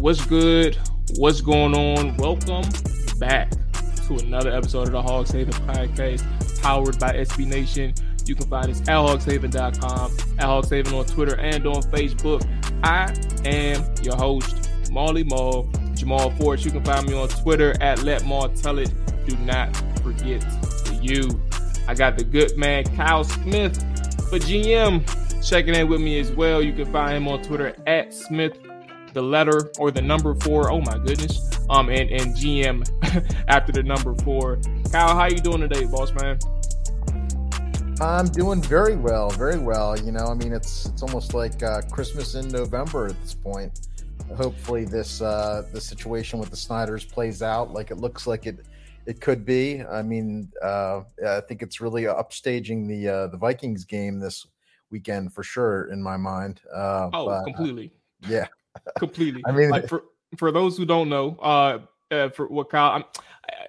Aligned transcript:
What's 0.00 0.24
good? 0.26 0.78
What's 1.16 1.40
going 1.40 1.74
on? 1.74 2.18
Welcome 2.18 2.68
back 3.18 3.50
to 4.06 4.18
another 4.18 4.52
episode 4.52 4.88
of 4.88 4.92
the 4.92 5.00
Hogs 5.00 5.30
Haven 5.30 5.54
podcast, 5.66 6.60
powered 6.60 6.98
by 6.98 7.14
SB 7.14 7.46
Nation. 7.46 7.94
You 8.26 8.34
can 8.34 8.46
find 8.46 8.70
us 8.70 8.80
at 8.82 8.88
hogshaven.com, 8.88 10.12
at 10.38 10.44
hogshaven 10.44 10.92
on 10.92 11.06
Twitter 11.06 11.36
and 11.36 11.66
on 11.66 11.82
Facebook. 11.84 12.46
I 12.84 13.14
am 13.48 13.82
your 14.02 14.16
host, 14.16 14.70
Molly 14.90 15.24
Mall, 15.24 15.66
Jamal 15.94 16.30
Forge. 16.32 16.66
You 16.66 16.72
can 16.72 16.84
find 16.84 17.08
me 17.08 17.14
on 17.14 17.28
Twitter 17.28 17.74
at 17.80 18.02
Let 18.02 18.22
Maul 18.26 18.50
Tell 18.50 18.78
It. 18.78 18.92
Do 19.26 19.34
not 19.38 19.74
forget 20.02 20.42
the 20.84 20.98
you. 21.00 21.40
I 21.88 21.94
got 21.94 22.18
the 22.18 22.24
good 22.24 22.56
man 22.58 22.84
Kyle 22.96 23.24
Smith 23.24 23.76
for 24.28 24.38
GM 24.38 25.48
checking 25.48 25.74
in 25.74 25.88
with 25.88 26.02
me 26.02 26.20
as 26.20 26.30
well. 26.32 26.60
You 26.60 26.74
can 26.74 26.92
find 26.92 27.16
him 27.16 27.28
on 27.28 27.42
Twitter 27.42 27.74
at 27.86 28.12
Smith 28.12 28.58
the 29.16 29.22
letter 29.22 29.72
or 29.78 29.90
the 29.90 30.02
number 30.02 30.34
four. 30.34 30.70
Oh 30.70 30.82
my 30.82 30.98
goodness. 30.98 31.40
Um 31.70 31.88
and, 31.88 32.10
and 32.10 32.36
GM 32.36 32.84
after 33.48 33.72
the 33.72 33.82
number 33.82 34.14
four. 34.16 34.58
Kyle, 34.92 35.16
how 35.16 35.24
you 35.24 35.38
doing 35.38 35.60
today, 35.60 35.86
boss 35.86 36.12
man? 36.12 36.38
I'm 37.98 38.26
doing 38.26 38.60
very 38.60 38.94
well, 38.94 39.30
very 39.30 39.58
well. 39.58 39.98
You 39.98 40.12
know, 40.12 40.26
I 40.26 40.34
mean, 40.34 40.52
it's 40.52 40.84
it's 40.84 41.02
almost 41.02 41.32
like 41.32 41.62
uh, 41.62 41.80
Christmas 41.90 42.34
in 42.34 42.48
November 42.48 43.06
at 43.06 43.22
this 43.22 43.32
point. 43.32 43.88
Hopefully, 44.36 44.84
this 44.84 45.22
uh, 45.22 45.62
the 45.72 45.80
situation 45.80 46.38
with 46.38 46.50
the 46.50 46.56
Snyders 46.56 47.06
plays 47.06 47.40
out 47.40 47.72
like 47.72 47.90
it 47.90 47.96
looks 47.96 48.26
like 48.26 48.44
it 48.44 48.66
it 49.06 49.22
could 49.22 49.46
be. 49.46 49.82
I 49.82 50.02
mean, 50.02 50.52
uh, 50.62 51.04
I 51.26 51.40
think 51.40 51.62
it's 51.62 51.80
really 51.80 52.02
upstaging 52.02 52.86
the 52.86 53.08
uh, 53.08 53.26
the 53.28 53.38
Vikings 53.38 53.86
game 53.86 54.20
this 54.20 54.46
weekend 54.90 55.32
for 55.32 55.42
sure 55.42 55.90
in 55.90 56.02
my 56.02 56.18
mind. 56.18 56.60
Uh, 56.70 57.08
oh, 57.14 57.26
but, 57.26 57.44
completely. 57.44 57.92
yeah, 58.28 58.46
completely. 58.98 59.42
I 59.46 59.52
mean, 59.52 59.70
like 59.70 59.88
for 59.88 60.04
for 60.36 60.50
those 60.52 60.76
who 60.76 60.84
don't 60.84 61.08
know, 61.08 61.36
uh, 61.40 61.78
uh 62.10 62.28
for 62.30 62.46
what 62.48 62.70
Kyle, 62.70 62.92
I'm, 62.92 63.04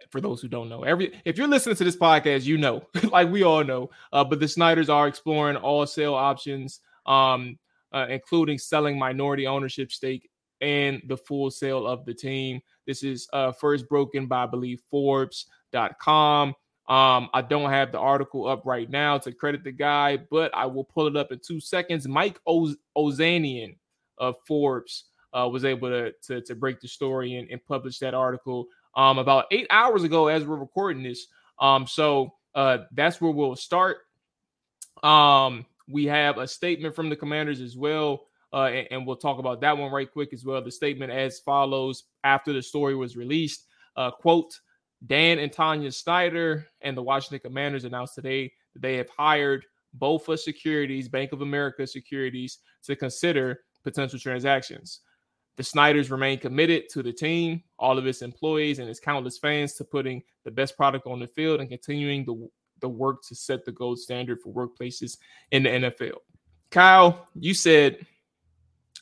for 0.09 0.21
those 0.21 0.41
who 0.41 0.47
don't 0.47 0.69
know, 0.69 0.83
every 0.83 1.19
if 1.25 1.37
you're 1.37 1.47
listening 1.47 1.75
to 1.75 1.83
this 1.83 1.97
podcast, 1.97 2.45
you 2.45 2.57
know, 2.57 2.83
like 3.11 3.29
we 3.29 3.43
all 3.43 3.63
know. 3.63 3.89
Uh, 4.11 4.23
but 4.23 4.39
the 4.39 4.47
Snyders 4.47 4.89
are 4.89 5.07
exploring 5.07 5.57
all 5.57 5.85
sale 5.85 6.13
options, 6.13 6.79
um, 7.05 7.57
uh, 7.93 8.07
including 8.09 8.57
selling 8.57 8.97
minority 8.97 9.47
ownership 9.47 9.91
stake 9.91 10.29
and 10.61 11.01
the 11.07 11.17
full 11.17 11.51
sale 11.51 11.85
of 11.85 12.05
the 12.05 12.13
team. 12.13 12.61
This 12.85 13.03
is 13.03 13.27
uh, 13.33 13.51
first 13.51 13.87
broken 13.87 14.27
by, 14.27 14.43
I 14.43 14.47
believe, 14.47 14.81
Forbes.com. 14.89 16.55
Um, 16.89 17.29
I 17.33 17.41
don't 17.41 17.69
have 17.69 17.91
the 17.91 17.99
article 17.99 18.47
up 18.47 18.65
right 18.65 18.89
now 18.89 19.17
to 19.17 19.33
credit 19.33 19.63
the 19.63 19.73
guy, 19.73 20.17
but 20.17 20.55
I 20.55 20.65
will 20.67 20.85
pull 20.85 21.07
it 21.07 21.17
up 21.17 21.33
in 21.33 21.39
two 21.39 21.59
seconds. 21.59 22.07
Mike 22.07 22.39
Oz- 22.47 22.77
Ozanian 22.97 23.75
of 24.17 24.35
Forbes 24.45 25.05
uh, 25.33 25.47
was 25.51 25.65
able 25.65 25.89
to, 25.89 26.11
to, 26.23 26.41
to 26.41 26.55
break 26.55 26.79
the 26.79 26.87
story 26.87 27.35
and, 27.35 27.49
and 27.49 27.63
publish 27.65 27.99
that 27.99 28.13
article 28.13 28.67
um, 28.95 29.19
about 29.19 29.45
eight 29.51 29.67
hours 29.69 30.03
ago 30.03 30.27
as 30.27 30.43
we're 30.43 30.57
recording 30.57 31.03
this. 31.03 31.27
Um, 31.59 31.85
so 31.87 32.33
uh, 32.55 32.79
that's 32.91 33.21
where 33.21 33.31
we'll 33.31 33.55
start. 33.55 33.97
Um, 35.03 35.65
we 35.87 36.05
have 36.05 36.37
a 36.37 36.47
statement 36.47 36.95
from 36.95 37.09
the 37.09 37.15
commanders 37.15 37.61
as 37.61 37.77
well, 37.77 38.25
uh, 38.51 38.63
and, 38.65 38.87
and, 38.91 39.07
we'll 39.07 39.15
talk 39.15 39.37
about 39.39 39.61
that 39.61 39.77
one 39.77 39.91
right 39.91 40.11
quick 40.11 40.33
as 40.33 40.43
well. 40.43 40.61
The 40.61 40.71
statement 40.71 41.11
as 41.11 41.39
follows 41.39 42.05
after 42.23 42.51
the 42.51 42.61
story 42.61 42.95
was 42.95 43.15
released: 43.15 43.65
uh, 43.95 44.11
"Quote: 44.11 44.59
Dan 45.05 45.37
and 45.39 45.53
Tanya 45.53 45.91
Snyder 45.91 46.67
and 46.81 46.97
the 46.97 47.03
Washington 47.03 47.39
Commanders 47.47 47.83
announced 47.83 48.15
today 48.15 48.51
that 48.73 48.81
they 48.81 48.97
have 48.97 49.09
hired 49.15 49.65
BofA 49.99 50.37
Securities, 50.39 51.07
Bank 51.07 51.31
of 51.31 51.41
America 51.41 51.85
Securities, 51.85 52.59
to 52.83 52.95
consider 52.95 53.61
potential 53.83 54.19
transactions. 54.19 55.01
The 55.57 55.63
Snyders 55.63 56.11
remain 56.11 56.37
committed 56.37 56.87
to 56.89 57.01
the 57.01 57.11
team, 57.11 57.63
all 57.79 57.97
of 57.97 58.05
its 58.05 58.21
employees, 58.21 58.77
and 58.79 58.87
its 58.89 58.99
countless 58.99 59.39
fans 59.39 59.73
to 59.73 59.83
putting 59.83 60.21
the 60.45 60.51
best 60.51 60.77
product 60.77 61.07
on 61.07 61.19
the 61.19 61.27
field 61.27 61.59
and 61.59 61.69
continuing 61.69 62.25
the, 62.25 62.47
the 62.79 62.89
work 62.89 63.23
to 63.27 63.35
set 63.35 63.65
the 63.65 63.71
gold 63.71 63.99
standard 63.99 64.39
for 64.41 64.53
workplaces 64.53 65.17
in 65.51 65.63
the 65.63 65.69
NFL. 65.69 66.17
Kyle, 66.69 67.27
you 67.33 67.53
said 67.53 68.05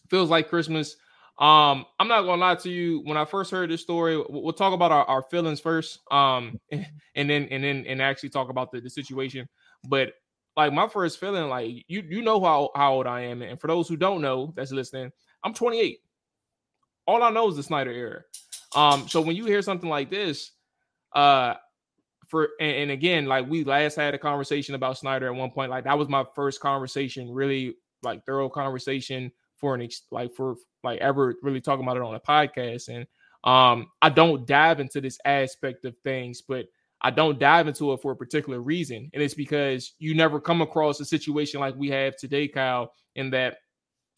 feels 0.09 0.30
like 0.30 0.50
Christmas. 0.50 0.96
Um, 1.38 1.85
I'm 2.00 2.08
not 2.08 2.22
gonna 2.22 2.40
lie 2.40 2.56
to 2.56 2.69
you. 2.69 3.02
When 3.03 3.18
I 3.18 3.25
first 3.25 3.52
heard 3.52 3.69
this 3.69 3.81
story, 3.81 4.18
we'll 4.30 4.53
talk 4.53 4.74
about 4.74 4.91
our, 4.91 5.03
our 5.06 5.24
feelings 5.24 5.59
first, 5.59 6.00
um, 6.09 6.59
and 6.72 7.30
then 7.30 7.47
and 7.52 7.64
then 7.64 7.84
and 7.85 8.02
actually 8.02 8.30
talk 8.30 8.50
about 8.50 8.72
the, 8.72 8.80
the 8.80 8.90
situation. 8.90 9.50
But 9.88 10.14
like 10.57 10.73
my 10.73 10.88
first 10.88 11.19
feeling, 11.19 11.49
like 11.49 11.83
you 11.88 12.03
you 12.07 12.21
know 12.21 12.41
how 12.41 12.69
how 12.75 12.93
old 12.95 13.07
I 13.07 13.21
am, 13.21 13.41
and 13.41 13.59
for 13.59 13.67
those 13.67 13.88
who 13.88 13.97
don't 13.97 14.21
know 14.21 14.53
that's 14.55 14.71
listening, 14.71 15.11
I'm 15.43 15.53
28. 15.53 15.99
All 17.07 17.21
I 17.21 17.29
know 17.29 17.47
is 17.49 17.55
the 17.55 17.63
Snyder 17.63 17.91
era. 17.91 18.21
Um, 18.75 19.07
so 19.07 19.21
when 19.21 19.35
you 19.35 19.45
hear 19.45 19.61
something 19.61 19.89
like 19.89 20.09
this, 20.09 20.51
uh, 21.13 21.55
for 22.27 22.49
and, 22.59 22.71
and 22.71 22.91
again, 22.91 23.25
like 23.25 23.47
we 23.47 23.63
last 23.63 23.95
had 23.95 24.13
a 24.13 24.19
conversation 24.19 24.75
about 24.75 24.97
Snyder 24.97 25.27
at 25.27 25.35
one 25.35 25.51
point, 25.51 25.71
like 25.71 25.83
that 25.83 25.97
was 25.97 26.09
my 26.09 26.25
first 26.35 26.59
conversation, 26.59 27.31
really 27.31 27.75
like 28.03 28.25
thorough 28.25 28.49
conversation 28.49 29.31
for 29.57 29.75
an 29.75 29.81
ex- 29.81 30.03
like 30.11 30.33
for 30.33 30.55
like 30.83 30.99
ever 30.99 31.35
really 31.41 31.61
talking 31.61 31.83
about 31.83 31.97
it 31.97 32.03
on 32.03 32.16
a 32.16 32.19
podcast. 32.19 32.89
And 32.89 33.05
um, 33.43 33.87
I 34.01 34.09
don't 34.09 34.47
dive 34.47 34.79
into 34.79 35.01
this 35.01 35.19
aspect 35.25 35.85
of 35.85 35.95
things, 36.03 36.41
but 36.41 36.66
I 37.05 37.11
don't 37.11 37.38
dive 37.38 37.67
into 37.67 37.93
it 37.93 38.01
for 38.01 38.13
a 38.13 38.16
particular 38.16 38.59
reason. 38.61 39.11
And 39.13 39.21
it's 39.21 39.35
because 39.35 39.93
you 39.99 40.16
never 40.16 40.41
come 40.41 40.63
across 40.63 40.99
a 40.99 41.05
situation 41.05 41.59
like 41.59 41.75
we 41.75 41.88
have 41.91 42.17
today, 42.17 42.47
Kyle, 42.47 42.93
in 43.13 43.29
that 43.29 43.57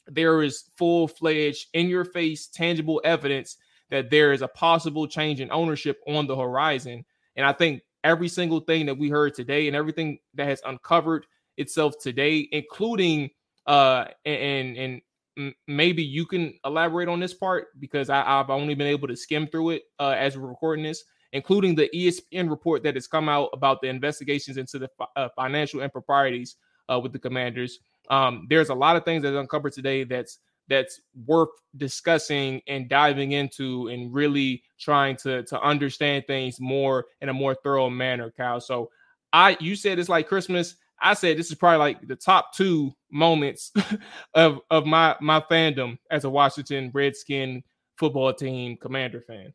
there 0.07 0.41
is 0.41 0.69
full 0.77 1.09
fledged, 1.09 1.67
in 1.73 1.89
your 1.89 2.05
face, 2.05 2.47
tangible 2.47 3.01
evidence 3.03 3.57
that 3.89 4.09
there 4.09 4.31
is 4.31 4.41
a 4.41 4.47
possible 4.47 5.05
change 5.05 5.41
in 5.41 5.51
ownership 5.51 5.99
on 6.07 6.27
the 6.27 6.35
horizon. 6.37 7.03
And 7.35 7.45
I 7.45 7.51
think 7.51 7.81
every 8.05 8.29
single 8.29 8.61
thing 8.61 8.85
that 8.85 8.97
we 8.97 9.09
heard 9.09 9.33
today 9.33 9.67
and 9.67 9.75
everything 9.75 10.19
that 10.35 10.47
has 10.47 10.61
uncovered 10.65 11.25
itself 11.57 11.95
today, 12.01 12.47
including 12.53 13.31
uh 13.65 14.05
and 14.23 14.77
and 14.77 15.53
maybe 15.67 16.01
you 16.01 16.25
can 16.25 16.53
elaborate 16.63 17.09
on 17.09 17.19
this 17.19 17.33
part 17.33 17.67
because 17.81 18.09
I, 18.09 18.23
have 18.23 18.49
only 18.49 18.75
been 18.75 18.87
able 18.87 19.09
to 19.09 19.15
skim 19.17 19.45
through 19.45 19.71
it 19.71 19.81
uh, 19.99 20.15
as 20.17 20.37
we're 20.37 20.47
recording 20.47 20.85
this 20.85 21.03
including 21.37 21.75
the 21.75 21.87
ESPN 21.93 22.49
report 22.49 22.83
that 22.83 22.95
has 22.95 23.07
come 23.07 23.29
out 23.29 23.49
about 23.53 23.79
the 23.81 23.87
investigations 23.87 24.57
into 24.57 24.79
the 24.79 24.89
uh, 25.15 25.29
financial 25.35 25.81
improprieties 25.81 26.55
uh, 26.91 26.99
with 26.99 27.13
the 27.13 27.19
Commanders. 27.19 27.79
Um, 28.09 28.47
there's 28.49 28.69
a 28.69 28.75
lot 28.75 28.95
of 28.95 29.05
things 29.05 29.21
that's 29.23 29.37
uncovered 29.37 29.73
today 29.73 30.03
that's 30.03 30.39
that's 30.67 30.99
worth 31.25 31.49
discussing 31.77 32.61
and 32.67 32.89
diving 32.89 33.33
into 33.33 33.87
and 33.87 34.13
really 34.13 34.63
trying 34.79 35.15
to 35.17 35.43
to 35.43 35.61
understand 35.61 36.25
things 36.25 36.59
more 36.59 37.05
in 37.21 37.29
a 37.29 37.33
more 37.33 37.55
thorough 37.55 37.89
manner, 37.89 38.33
Kyle. 38.35 38.59
So 38.59 38.89
I 39.31 39.55
you 39.59 39.75
said 39.75 39.99
it's 39.99 40.09
like 40.09 40.27
Christmas. 40.27 40.75
I 40.99 41.13
said 41.13 41.37
this 41.37 41.51
is 41.51 41.55
probably 41.55 41.77
like 41.77 42.07
the 42.07 42.15
top 42.15 42.53
two 42.53 42.91
moments 43.11 43.71
of 44.33 44.59
of 44.71 44.85
my 44.85 45.15
my 45.21 45.39
fandom 45.39 45.99
as 46.09 46.23
a 46.23 46.29
Washington 46.29 46.89
Redskin 46.93 47.63
football 47.95 48.33
team 48.33 48.77
commander 48.77 49.21
fan. 49.21 49.53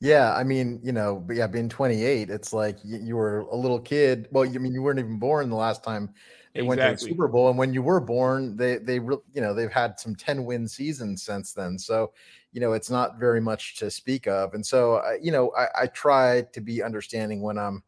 Yeah, 0.00 0.32
I 0.34 0.44
mean, 0.44 0.80
you 0.82 0.92
know, 0.92 1.16
but 1.16 1.34
yeah, 1.36 1.48
being 1.48 1.68
28, 1.68 2.30
it's 2.30 2.52
like 2.52 2.78
you, 2.84 2.98
you 2.98 3.16
were 3.16 3.40
a 3.40 3.56
little 3.56 3.80
kid. 3.80 4.28
Well, 4.30 4.44
you 4.44 4.54
I 4.54 4.58
mean 4.58 4.72
you 4.72 4.82
weren't 4.82 5.00
even 5.00 5.18
born 5.18 5.50
the 5.50 5.56
last 5.56 5.82
time 5.82 6.14
they 6.54 6.62
exactly. 6.62 6.66
went 6.66 6.80
to 6.82 6.90
the 6.90 6.98
Super 6.98 7.28
Bowl, 7.28 7.48
and 7.48 7.58
when 7.58 7.72
you 7.74 7.82
were 7.82 8.00
born, 8.00 8.56
they 8.56 8.78
they 8.78 8.94
you 8.96 9.22
know 9.34 9.54
they've 9.54 9.72
had 9.72 9.98
some 9.98 10.14
10 10.14 10.44
win 10.44 10.68
seasons 10.68 11.22
since 11.24 11.52
then. 11.52 11.78
So, 11.78 12.12
you 12.52 12.60
know, 12.60 12.74
it's 12.74 12.90
not 12.90 13.18
very 13.18 13.40
much 13.40 13.76
to 13.76 13.90
speak 13.90 14.28
of. 14.28 14.54
And 14.54 14.64
so, 14.64 15.02
you 15.20 15.32
know, 15.32 15.52
I, 15.56 15.82
I 15.82 15.86
try 15.88 16.42
to 16.52 16.60
be 16.60 16.82
understanding 16.82 17.42
when 17.42 17.58
I'm 17.58 17.82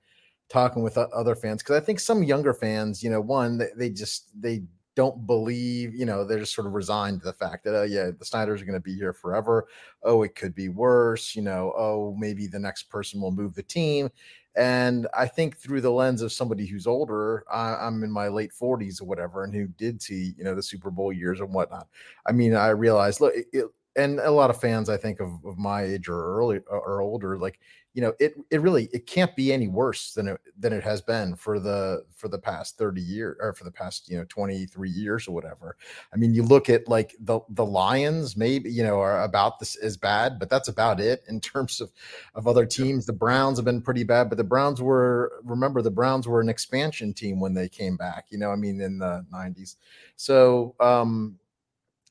talking 0.48 0.82
with 0.82 0.98
other 0.98 1.36
fans 1.36 1.62
because 1.62 1.76
I 1.80 1.84
think 1.84 2.00
some 2.00 2.24
younger 2.24 2.52
fans, 2.54 3.02
you 3.04 3.10
know, 3.10 3.20
one 3.20 3.58
they, 3.58 3.68
they 3.76 3.90
just 3.90 4.30
they 4.40 4.62
don't 4.96 5.26
believe, 5.26 5.94
you 5.94 6.04
know, 6.04 6.24
they're 6.24 6.40
just 6.40 6.54
sort 6.54 6.66
of 6.66 6.72
resigned 6.72 7.20
to 7.20 7.26
the 7.26 7.32
fact 7.32 7.64
that, 7.64 7.74
oh, 7.74 7.84
yeah, 7.84 8.10
the 8.16 8.24
Snyders 8.24 8.60
are 8.60 8.64
going 8.64 8.74
to 8.74 8.80
be 8.80 8.94
here 8.94 9.12
forever. 9.12 9.66
Oh, 10.02 10.22
it 10.22 10.34
could 10.34 10.54
be 10.54 10.68
worse. 10.68 11.36
You 11.36 11.42
know, 11.42 11.72
oh, 11.76 12.14
maybe 12.18 12.46
the 12.46 12.58
next 12.58 12.84
person 12.84 13.20
will 13.20 13.30
move 13.30 13.54
the 13.54 13.62
team. 13.62 14.10
And 14.56 15.06
I 15.16 15.26
think 15.26 15.56
through 15.56 15.80
the 15.80 15.92
lens 15.92 16.22
of 16.22 16.32
somebody 16.32 16.66
who's 16.66 16.86
older, 16.86 17.44
I, 17.50 17.86
am 17.86 18.02
in 18.02 18.10
my 18.10 18.28
late 18.28 18.50
40s 18.52 19.00
or 19.00 19.04
whatever, 19.04 19.44
and 19.44 19.54
who 19.54 19.68
did 19.68 20.02
see, 20.02 20.34
you 20.36 20.42
know, 20.42 20.56
the 20.56 20.62
Super 20.62 20.90
Bowl 20.90 21.12
years 21.12 21.40
and 21.40 21.54
whatnot. 21.54 21.86
I 22.26 22.32
mean, 22.32 22.54
I 22.54 22.70
realized, 22.70 23.20
look, 23.20 23.32
it, 23.52 23.66
and 23.96 24.20
a 24.20 24.30
lot 24.30 24.50
of 24.50 24.60
fans, 24.60 24.88
I 24.88 24.96
think, 24.96 25.20
of, 25.20 25.30
of 25.44 25.58
my 25.58 25.82
age 25.82 26.08
or 26.08 26.36
early 26.36 26.60
or 26.68 27.00
older, 27.00 27.38
like 27.38 27.60
you 27.94 28.02
know 28.02 28.12
it 28.20 28.34
it 28.50 28.60
really 28.60 28.88
it 28.92 29.06
can't 29.06 29.34
be 29.34 29.52
any 29.52 29.66
worse 29.66 30.14
than 30.14 30.28
it 30.28 30.40
than 30.58 30.72
it 30.72 30.84
has 30.84 31.00
been 31.00 31.34
for 31.34 31.58
the 31.58 32.04
for 32.14 32.28
the 32.28 32.38
past 32.38 32.78
30 32.78 33.00
years 33.00 33.36
or 33.40 33.52
for 33.52 33.64
the 33.64 33.70
past 33.70 34.08
you 34.08 34.16
know 34.16 34.24
23 34.28 34.88
years 34.88 35.26
or 35.26 35.32
whatever. 35.32 35.76
I 36.12 36.16
mean 36.16 36.32
you 36.32 36.42
look 36.42 36.70
at 36.70 36.88
like 36.88 37.16
the 37.20 37.40
the 37.48 37.64
lions 37.64 38.36
maybe 38.36 38.70
you 38.70 38.82
know 38.82 39.00
are 39.00 39.22
about 39.22 39.58
this 39.58 39.76
as 39.76 39.96
bad 39.96 40.38
but 40.38 40.48
that's 40.48 40.68
about 40.68 41.00
it 41.00 41.24
in 41.28 41.40
terms 41.40 41.80
of 41.80 41.90
of 42.34 42.46
other 42.46 42.66
teams. 42.66 43.06
The 43.06 43.12
browns 43.12 43.58
have 43.58 43.64
been 43.64 43.82
pretty 43.82 44.04
bad 44.04 44.28
but 44.28 44.38
the 44.38 44.44
browns 44.44 44.80
were 44.80 45.32
remember 45.44 45.82
the 45.82 45.90
browns 45.90 46.28
were 46.28 46.40
an 46.40 46.48
expansion 46.48 47.12
team 47.12 47.40
when 47.40 47.54
they 47.54 47.68
came 47.68 47.96
back 47.96 48.26
you 48.30 48.38
know 48.38 48.50
i 48.50 48.56
mean 48.56 48.80
in 48.80 48.98
the 48.98 49.24
90s 49.32 49.76
so 50.16 50.74
um 50.80 51.38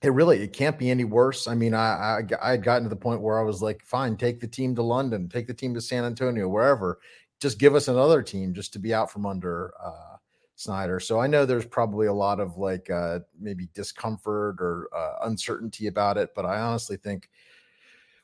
it 0.01 0.09
really 0.09 0.41
it 0.41 0.53
can't 0.53 0.79
be 0.79 0.89
any 0.89 1.03
worse. 1.03 1.47
I 1.47 1.55
mean, 1.55 1.73
I, 1.73 2.19
I 2.19 2.21
I 2.41 2.51
had 2.51 2.63
gotten 2.63 2.83
to 2.83 2.89
the 2.89 2.95
point 2.95 3.21
where 3.21 3.39
I 3.39 3.43
was 3.43 3.61
like, 3.61 3.83
fine, 3.83 4.15
take 4.15 4.39
the 4.39 4.47
team 4.47 4.75
to 4.75 4.83
London, 4.83 5.27
take 5.27 5.47
the 5.47 5.53
team 5.53 5.73
to 5.73 5.81
San 5.81 6.05
Antonio, 6.05 6.47
wherever. 6.47 6.99
Just 7.39 7.59
give 7.59 7.75
us 7.75 7.87
another 7.87 8.21
team 8.21 8.53
just 8.53 8.73
to 8.73 8.79
be 8.79 8.93
out 8.93 9.11
from 9.11 9.25
under 9.25 9.73
uh, 9.83 10.17
Snyder. 10.55 10.99
So 10.99 11.19
I 11.19 11.27
know 11.27 11.45
there's 11.45 11.65
probably 11.65 12.07
a 12.07 12.13
lot 12.13 12.39
of 12.39 12.57
like 12.57 12.89
uh, 12.89 13.19
maybe 13.39 13.69
discomfort 13.73 14.57
or 14.59 14.89
uh, 14.95 15.25
uncertainty 15.25 15.87
about 15.87 16.17
it, 16.17 16.31
but 16.35 16.45
I 16.45 16.59
honestly 16.59 16.97
think 16.97 17.29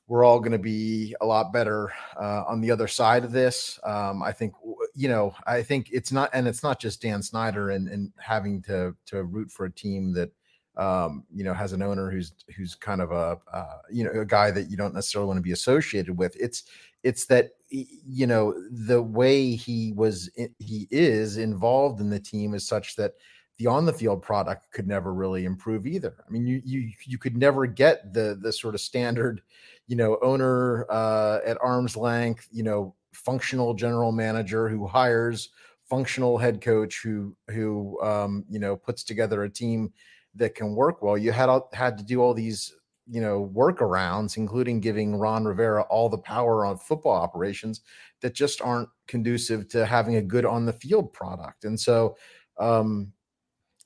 we're 0.08 0.24
all 0.24 0.40
going 0.40 0.52
to 0.52 0.60
be 0.60 1.16
a 1.22 1.26
lot 1.26 1.52
better 1.52 1.92
uh, 2.20 2.44
on 2.48 2.62
the 2.62 2.72
other 2.72 2.88
side 2.88 3.24
of 3.24 3.32
this. 3.32 3.80
Um, 3.84 4.22
I 4.22 4.32
think 4.32 4.54
you 4.94 5.10
know, 5.10 5.34
I 5.46 5.62
think 5.62 5.90
it's 5.92 6.12
not, 6.12 6.30
and 6.34 6.48
it's 6.48 6.64
not 6.64 6.80
just 6.80 7.02
Dan 7.02 7.22
Snyder 7.22 7.72
and, 7.72 7.90
and 7.90 8.14
having 8.18 8.62
to 8.64 8.96
to 9.08 9.24
root 9.24 9.52
for 9.52 9.66
a 9.66 9.72
team 9.72 10.14
that 10.14 10.32
um, 10.78 11.24
you 11.34 11.44
know, 11.44 11.54
has 11.54 11.74
an 11.74 11.82
owner 11.82 12.10
who's 12.10 12.34
who's 12.56 12.76
kind 12.76 13.02
of 13.02 13.12
a 13.12 13.38
uh, 13.52 13.78
you 13.90 14.04
know 14.04 14.22
a 14.22 14.26
guy 14.26 14.52
that 14.52 14.70
you 14.70 14.78
don't 14.78 14.94
necessarily 14.94 15.28
want 15.28 15.38
to 15.38 15.44
be 15.44 15.52
associated 15.52 16.18
with. 16.18 16.36
It's 16.40 16.64
it's 17.04 17.26
that 17.28 17.52
you 17.70 18.28
know 18.28 18.54
the 18.72 19.02
way 19.02 19.56
he 19.56 19.94
was 19.94 20.30
he 20.60 20.88
is 20.92 21.38
involved 21.38 22.02
in 22.02 22.10
the 22.10 22.20
team 22.20 22.54
is 22.54 22.68
such 22.68 22.96
that 22.96 23.14
the 23.58 23.68
on 23.68 23.86
the 23.86 23.94
field 23.94 24.22
product 24.22 24.72
could 24.72 24.88
never 24.88 25.14
really 25.14 25.46
improve 25.46 25.88
either. 25.88 26.16
I 26.28 26.32
mean, 26.32 26.46
you 26.46 26.62
you 26.66 26.92
you 27.06 27.18
could 27.18 27.38
never 27.38 27.66
get 27.66 28.14
the 28.14 28.38
the 28.42 28.52
sort 28.52 28.76
of 28.76 28.82
standard, 28.82 29.42
you 29.88 29.96
know, 29.96 30.18
owner 30.22 30.86
uh, 30.90 31.40
at 31.46 31.58
arm's 31.62 31.96
length, 31.96 32.48
you 32.52 32.64
know, 32.64 32.96
functional 33.14 33.74
general 33.74 34.12
manager 34.12 34.68
who 34.68 34.86
hires 34.86 35.50
functional 35.90 36.38
head 36.38 36.62
coach 36.62 37.02
who 37.04 37.36
who 37.50 38.02
um, 38.02 38.44
you 38.50 38.60
know 38.60 38.76
puts 38.76 39.04
together 39.04 39.44
a 39.44 39.50
team 39.50 39.92
that 40.36 40.56
can 40.56 40.76
work 40.76 41.02
well. 41.02 41.18
You 41.18 41.32
had 41.32 41.50
had 41.74 41.98
to 41.98 42.04
do 42.04 42.22
all 42.22 42.34
these 42.34 42.76
you 43.08 43.22
know 43.22 43.52
workarounds, 43.54 44.38
including 44.38 44.80
giving 44.80 45.16
Ron 45.16 45.46
Rivera 45.46 45.84
all 45.84 46.10
the 46.10 46.18
power 46.18 46.66
on 46.66 46.78
football 46.78 47.14
operations 47.14 47.82
that 48.22 48.34
just 48.34 48.62
aren't 48.62 48.90
conducive 49.08 49.68
to 49.70 49.86
having 49.86 50.16
a 50.16 50.22
good 50.22 50.46
on 50.46 50.66
the 50.66 50.74
field 50.74 51.14
product. 51.14 51.66
And 51.66 51.80
so, 51.80 52.18
um, 52.58 53.12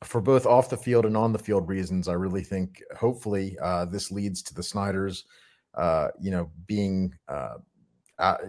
for 0.04 0.22
both 0.22 0.46
off 0.46 0.69
the 0.69 0.78
field 0.78 1.06
and 1.06 1.18
on 1.18 1.34
the 1.34 1.40
field 1.40 1.68
reasons, 1.68 2.07
I 2.07 2.13
really 2.13 2.44
think 2.44 2.81
hopefully 2.98 3.57
uh, 3.62 3.86
this 3.86 4.12
leads 4.12 4.42
to 4.44 4.54
the 4.54 4.63
Snyders, 4.63 5.25
uh, 5.75 6.10
you 6.22 6.31
know, 6.31 6.50
being 6.68 7.13
uh, 7.28 7.56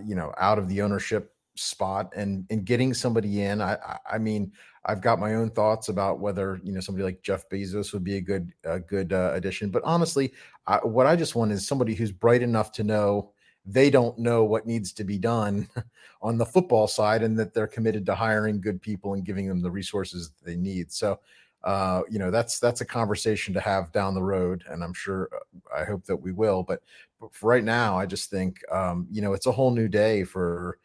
you 0.05 0.15
know 0.15 0.33
out 0.39 0.59
of 0.59 0.69
the 0.69 0.83
ownership 0.83 1.35
spot 1.57 2.13
and 2.17 2.45
and 2.51 2.65
getting 2.65 2.95
somebody 2.95 3.43
in. 3.43 3.61
I 3.61 3.99
I 4.11 4.19
mean, 4.19 4.53
I've 4.85 5.03
got 5.03 5.21
my 5.21 5.35
own 5.35 5.51
thoughts 5.51 5.89
about 5.89 6.21
whether 6.21 6.61
you 6.65 6.73
know 6.73 6.81
somebody 6.81 7.05
like 7.05 7.23
Jeff 7.23 7.49
Bezos 7.49 7.93
would 7.93 8.05
be 8.05 8.17
a 8.17 8.21
good 8.21 8.53
a 8.65 8.81
good 8.81 9.13
uh, 9.13 9.33
addition. 9.35 9.71
But 9.71 9.83
honestly, 9.85 10.33
I, 10.67 10.77
what 10.79 11.07
I 11.07 11.17
just 11.17 11.35
want 11.35 11.53
is 11.53 11.67
somebody 11.67 11.95
who's 11.95 12.13
bright 12.13 12.43
enough 12.43 12.73
to 12.73 12.85
know 12.85 13.33
they 13.67 13.91
don't 13.91 14.19
know 14.19 14.45
what 14.45 14.67
needs 14.67 14.93
to 14.95 15.05
be 15.05 15.19
done 15.19 15.69
on 16.23 16.39
the 16.39 16.47
football 16.47 16.87
side, 16.87 17.23
and 17.23 17.39
that 17.39 17.53
they're 17.53 17.67
committed 17.67 18.07
to 18.07 18.15
hiring 18.15 18.61
good 18.61 18.81
people 18.81 19.15
and 19.15 19.25
giving 19.25 19.47
them 19.47 19.63
the 19.63 19.71
resources 19.71 20.33
they 20.45 20.57
need. 20.57 20.93
So. 20.93 21.21
Uh, 21.63 22.01
you 22.09 22.19
know 22.19 22.31
that's 22.31 22.59
that's 22.59 22.81
a 22.81 22.87
conversation 22.87 23.53
to 23.53 23.61
have 23.61 23.93
down 23.93 24.15
the 24.15 24.23
road, 24.23 24.65
and 24.71 24.83
I'm 24.83 24.95
sure 24.95 25.29
uh, 25.35 25.79
I 25.79 25.85
hope 25.85 26.07
that 26.07 26.17
we 26.17 26.33
will. 26.33 26.63
But, 26.63 26.81
but 27.21 27.35
for 27.35 27.51
right 27.51 27.63
now, 27.63 27.99
I 27.99 28.07
just 28.07 28.31
think 28.31 28.63
um, 28.73 29.07
you 29.11 29.21
know 29.21 29.35
it's 29.35 29.45
a 29.45 29.53
whole 29.53 29.71
new 29.71 29.87
day 29.87 30.25
for 30.25 30.79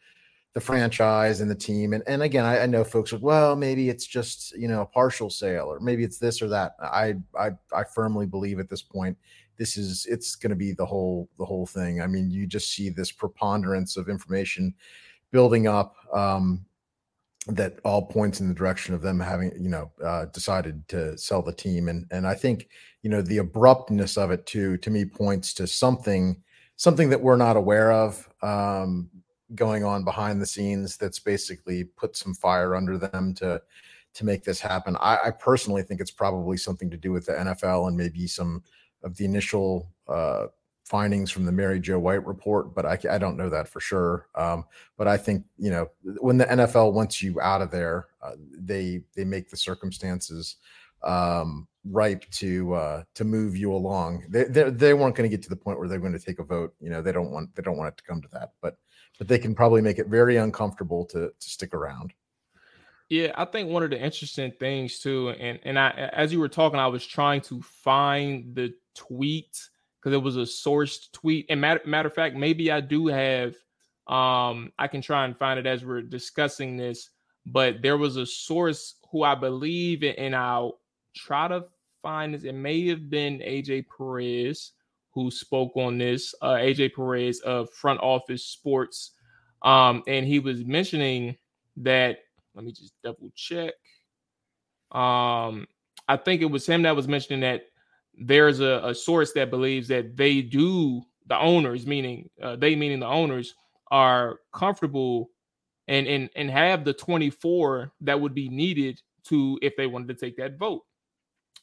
the 0.56 0.60
franchise 0.62 1.42
and 1.42 1.50
the 1.50 1.54
team. 1.54 1.92
And 1.92 2.02
and 2.06 2.22
again, 2.22 2.46
I, 2.46 2.60
I, 2.60 2.66
know 2.66 2.82
folks 2.82 3.12
are 3.12 3.18
well, 3.18 3.54
maybe 3.54 3.90
it's 3.90 4.06
just 4.06 4.56
you 4.56 4.68
know 4.68 4.80
a 4.80 4.86
partial 4.86 5.28
sale, 5.28 5.66
or 5.66 5.80
maybe 5.80 6.02
it's 6.02 6.16
this 6.16 6.40
or 6.40 6.48
that. 6.48 6.76
I 6.80 7.16
I 7.38 7.50
I 7.74 7.84
firmly 7.84 8.24
believe 8.24 8.58
at 8.58 8.70
this 8.70 8.80
point, 8.80 9.18
this 9.58 9.76
is 9.76 10.06
it's 10.08 10.34
going 10.34 10.48
to 10.48 10.56
be 10.56 10.72
the 10.72 10.86
whole 10.86 11.28
the 11.36 11.44
whole 11.44 11.66
thing. 11.66 12.00
I 12.00 12.06
mean, 12.06 12.30
you 12.30 12.46
just 12.46 12.72
see 12.72 12.88
this 12.88 13.12
preponderance 13.12 13.98
of 13.98 14.08
information 14.08 14.74
building 15.30 15.68
up. 15.68 15.94
Um, 16.10 16.64
that 17.48 17.78
all 17.84 18.06
points 18.06 18.40
in 18.40 18.48
the 18.48 18.54
direction 18.54 18.92
of 18.92 19.02
them 19.02 19.20
having 19.20 19.52
you 19.60 19.68
know 19.68 19.92
uh, 20.02 20.24
decided 20.32 20.88
to 20.88 21.16
sell 21.18 21.42
the 21.42 21.52
team 21.52 21.86
and 21.88 22.04
and 22.10 22.26
I 22.26 22.34
think 22.34 22.68
you 23.02 23.10
know 23.10 23.22
the 23.22 23.38
abruptness 23.38 24.16
of 24.16 24.32
it 24.32 24.46
too 24.46 24.78
to 24.78 24.90
me 24.90 25.04
points 25.04 25.54
to 25.54 25.66
something 25.68 26.42
something 26.74 27.08
that 27.10 27.20
we're 27.20 27.36
not 27.36 27.56
aware 27.56 27.92
of 27.92 28.28
um, 28.42 29.10
going 29.54 29.84
on 29.84 30.04
behind 30.04 30.40
the 30.40 30.46
scenes 30.46 30.96
that's 30.96 31.18
basically 31.18 31.84
put 31.84 32.16
some 32.16 32.34
fire 32.34 32.74
under 32.74 32.98
them 32.98 33.34
to 33.34 33.60
to 34.14 34.24
make 34.24 34.44
this 34.44 34.60
happen. 34.60 34.96
I, 34.98 35.18
I 35.26 35.30
personally 35.30 35.82
think 35.82 36.00
it's 36.00 36.10
probably 36.10 36.56
something 36.56 36.90
to 36.90 36.96
do 36.96 37.12
with 37.12 37.26
the 37.26 37.32
NFL 37.32 37.88
and 37.88 37.96
maybe 37.96 38.26
some 38.26 38.62
of 39.02 39.14
the 39.16 39.26
initial 39.26 39.92
uh, 40.08 40.46
findings 40.86 41.30
from 41.30 41.44
the 41.44 41.52
Mary 41.52 41.80
Jo 41.80 41.98
White 41.98 42.24
report, 42.26 42.74
but 42.74 42.86
I, 42.86 42.98
I 43.10 43.18
don't 43.18 43.36
know 43.36 43.50
that 43.50 43.68
for 43.68 43.80
sure. 43.80 44.28
Um, 44.34 44.64
but 44.96 45.06
I 45.06 45.16
think 45.16 45.44
you 45.58 45.70
know 45.70 45.90
when 46.20 46.38
the 46.38 46.46
NFL 46.46 46.92
wants 46.92 47.22
you 47.22 47.40
out 47.40 47.60
of 47.60 47.70
there, 47.70 48.06
uh, 48.22 48.32
they 48.58 49.02
they 49.14 49.24
make 49.24 49.50
the 49.50 49.56
circumstances 49.56 50.56
um, 51.02 51.66
ripe 51.84 52.28
to 52.30 52.74
uh, 52.74 53.02
to 53.14 53.24
move 53.24 53.56
you 53.56 53.72
along. 53.74 54.24
They 54.28 54.44
they, 54.44 54.70
they 54.70 54.94
weren't 54.94 55.16
going 55.16 55.28
to 55.28 55.36
get 55.36 55.42
to 55.42 55.50
the 55.50 55.56
point 55.56 55.78
where 55.78 55.88
they're 55.88 55.98
going 55.98 56.12
to 56.12 56.18
take 56.18 56.38
a 56.38 56.44
vote. 56.44 56.74
You 56.80 56.90
know 56.90 57.02
they 57.02 57.12
don't 57.12 57.32
want 57.32 57.54
they 57.54 57.62
don't 57.62 57.76
want 57.76 57.88
it 57.92 57.96
to 57.98 58.04
come 58.04 58.22
to 58.22 58.28
that, 58.32 58.52
but 58.62 58.78
but 59.18 59.28
they 59.28 59.38
can 59.38 59.54
probably 59.54 59.80
make 59.80 59.98
it 59.98 60.08
very 60.08 60.36
uncomfortable 60.36 61.04
to 61.06 61.28
to 61.38 61.48
stick 61.48 61.74
around. 61.74 62.12
Yeah, 63.08 63.32
I 63.36 63.44
think 63.44 63.70
one 63.70 63.84
of 63.84 63.90
the 63.90 64.00
interesting 64.00 64.52
things 64.58 64.98
too, 64.98 65.30
and 65.30 65.58
and 65.62 65.78
I 65.78 66.10
as 66.12 66.32
you 66.32 66.40
were 66.40 66.48
talking, 66.48 66.78
I 66.78 66.88
was 66.88 67.06
trying 67.06 67.40
to 67.42 67.62
find 67.62 68.54
the 68.54 68.74
tweet 68.94 69.58
because 70.00 70.14
it 70.14 70.22
was 70.22 70.36
a 70.36 70.40
sourced 70.40 71.10
tweet. 71.12 71.46
And 71.48 71.60
matter 71.60 71.80
matter 71.84 72.08
of 72.08 72.14
fact, 72.14 72.36
maybe 72.36 72.70
I 72.70 72.80
do 72.80 73.06
have. 73.08 73.54
Um, 74.06 74.72
I 74.78 74.86
can 74.86 75.02
try 75.02 75.24
and 75.24 75.36
find 75.36 75.58
it 75.58 75.66
as 75.66 75.84
we're 75.84 76.00
discussing 76.00 76.76
this. 76.76 77.10
But 77.44 77.82
there 77.82 77.96
was 77.96 78.16
a 78.16 78.26
source 78.26 78.94
who 79.10 79.24
I 79.24 79.34
believe, 79.34 80.04
and 80.04 80.34
I'll 80.34 80.78
try 81.14 81.48
to 81.48 81.64
find 82.02 82.32
this. 82.34 82.44
It 82.44 82.52
may 82.52 82.86
have 82.88 83.10
been 83.10 83.38
AJ 83.38 83.86
Perez 83.96 84.72
who 85.16 85.30
spoke 85.30 85.72
on 85.76 85.96
this, 85.96 86.34
uh, 86.42 86.56
AJ 86.56 86.94
Perez 86.94 87.40
of 87.40 87.72
Front 87.72 88.00
Office 88.02 88.44
Sports. 88.44 89.12
Um, 89.62 90.02
and 90.06 90.26
he 90.26 90.40
was 90.40 90.62
mentioning 90.62 91.38
that, 91.78 92.18
let 92.54 92.66
me 92.66 92.70
just 92.70 92.92
double 93.02 93.30
check. 93.34 93.72
Um, 94.92 95.66
I 96.06 96.18
think 96.18 96.42
it 96.42 96.50
was 96.50 96.66
him 96.66 96.82
that 96.82 96.94
was 96.94 97.08
mentioning 97.08 97.40
that 97.40 97.62
there's 98.14 98.60
a, 98.60 98.82
a 98.84 98.94
source 98.94 99.32
that 99.32 99.48
believes 99.48 99.88
that 99.88 100.18
they 100.18 100.42
do, 100.42 101.02
the 101.26 101.38
owners, 101.38 101.86
meaning 101.86 102.28
uh, 102.42 102.56
they, 102.56 102.76
meaning 102.76 103.00
the 103.00 103.06
owners, 103.06 103.54
are 103.90 104.40
comfortable 104.52 105.30
and, 105.88 106.06
and, 106.06 106.28
and 106.36 106.50
have 106.50 106.84
the 106.84 106.92
24 106.92 107.90
that 108.02 108.20
would 108.20 108.34
be 108.34 108.50
needed 108.50 109.00
to 109.24 109.58
if 109.62 109.76
they 109.76 109.86
wanted 109.86 110.08
to 110.08 110.14
take 110.14 110.36
that 110.36 110.58
vote. 110.58 110.82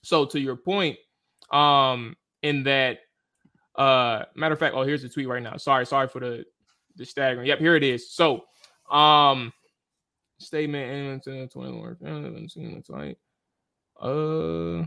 So 0.01 0.25
to 0.25 0.39
your 0.39 0.55
point, 0.55 0.97
um, 1.51 2.15
in 2.41 2.63
that 2.63 2.99
uh, 3.75 4.23
matter 4.35 4.53
of 4.53 4.59
fact, 4.59 4.75
oh, 4.75 4.83
here's 4.83 5.01
the 5.01 5.09
tweet 5.09 5.27
right 5.27 5.41
now. 5.41 5.57
Sorry, 5.57 5.85
sorry 5.85 6.07
for 6.07 6.19
the 6.19 6.45
the 6.95 7.05
staggering. 7.05 7.47
Yep, 7.47 7.59
here 7.59 7.75
it 7.75 7.83
is. 7.83 8.11
So, 8.11 8.45
um, 8.91 9.51
statement 10.37 11.21
and 11.23 12.83
uh. 14.01 14.85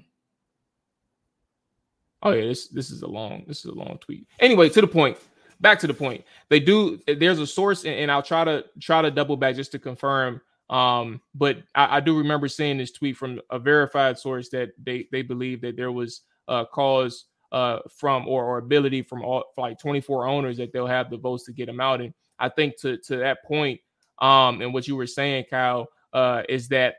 Oh 2.23 2.33
yeah, 2.33 2.43
this 2.43 2.69
this 2.69 2.91
is 2.91 3.03
a 3.03 3.07
long 3.07 3.45
this 3.47 3.61
is 3.61 3.67
a 3.67 3.75
long 3.75 3.99
tweet. 4.01 4.27
Anyway, 4.41 4.69
to 4.71 4.81
the 4.81 4.87
point. 4.87 5.19
Back 5.61 5.79
to 5.81 5.87
the 5.87 5.95
point. 5.95 6.23
They 6.51 6.61
do. 6.61 7.01
There's 7.07 7.39
a 7.39 7.47
source, 7.47 7.85
and, 7.85 7.95
and 7.95 8.11
I'll 8.11 8.23
try 8.23 8.45
to 8.45 8.65
try 8.81 9.01
to 9.01 9.11
double 9.11 9.37
back 9.39 9.57
just 9.57 9.73
to 9.73 9.79
confirm. 9.79 10.43
Um, 10.69 11.23
but 11.35 11.59
I, 11.75 11.97
I, 11.97 12.01
do 12.01 12.19
remember 12.19 12.49
seeing 12.49 12.77
this 12.77 12.91
tweet 12.91 13.17
from 13.17 13.41
a 13.51 13.59
verified 13.59 14.19
source 14.19 14.49
that 14.51 14.73
they 14.83 15.07
they 15.13 15.23
believe 15.23 15.61
that 15.61 15.77
there 15.77 15.93
was 15.93 16.23
a 16.49 16.67
cause 16.67 17.27
uh, 17.53 17.79
from 17.91 18.27
or, 18.29 18.45
or 18.45 18.59
ability 18.59 19.03
from 19.03 19.23
all 19.23 19.45
like 19.57 19.79
24 19.79 20.27
owners 20.27 20.57
that 20.57 20.73
they'll 20.73 20.87
have 20.87 21.11
the 21.11 21.17
votes 21.17 21.45
to 21.45 21.53
get 21.53 21.67
them 21.67 21.81
out. 21.81 22.01
And 22.01 22.13
I 22.39 22.49
think 22.49 22.79
to 22.81 22.99
to 22.99 23.17
that 23.19 23.45
point, 23.45 23.81
um, 24.19 24.61
and 24.61 24.73
what 24.73 24.89
you 24.89 24.97
were 24.97 25.07
saying, 25.07 25.45
Kyle, 25.51 25.89
uh, 26.13 26.43
is 26.49 26.69
that 26.69 26.97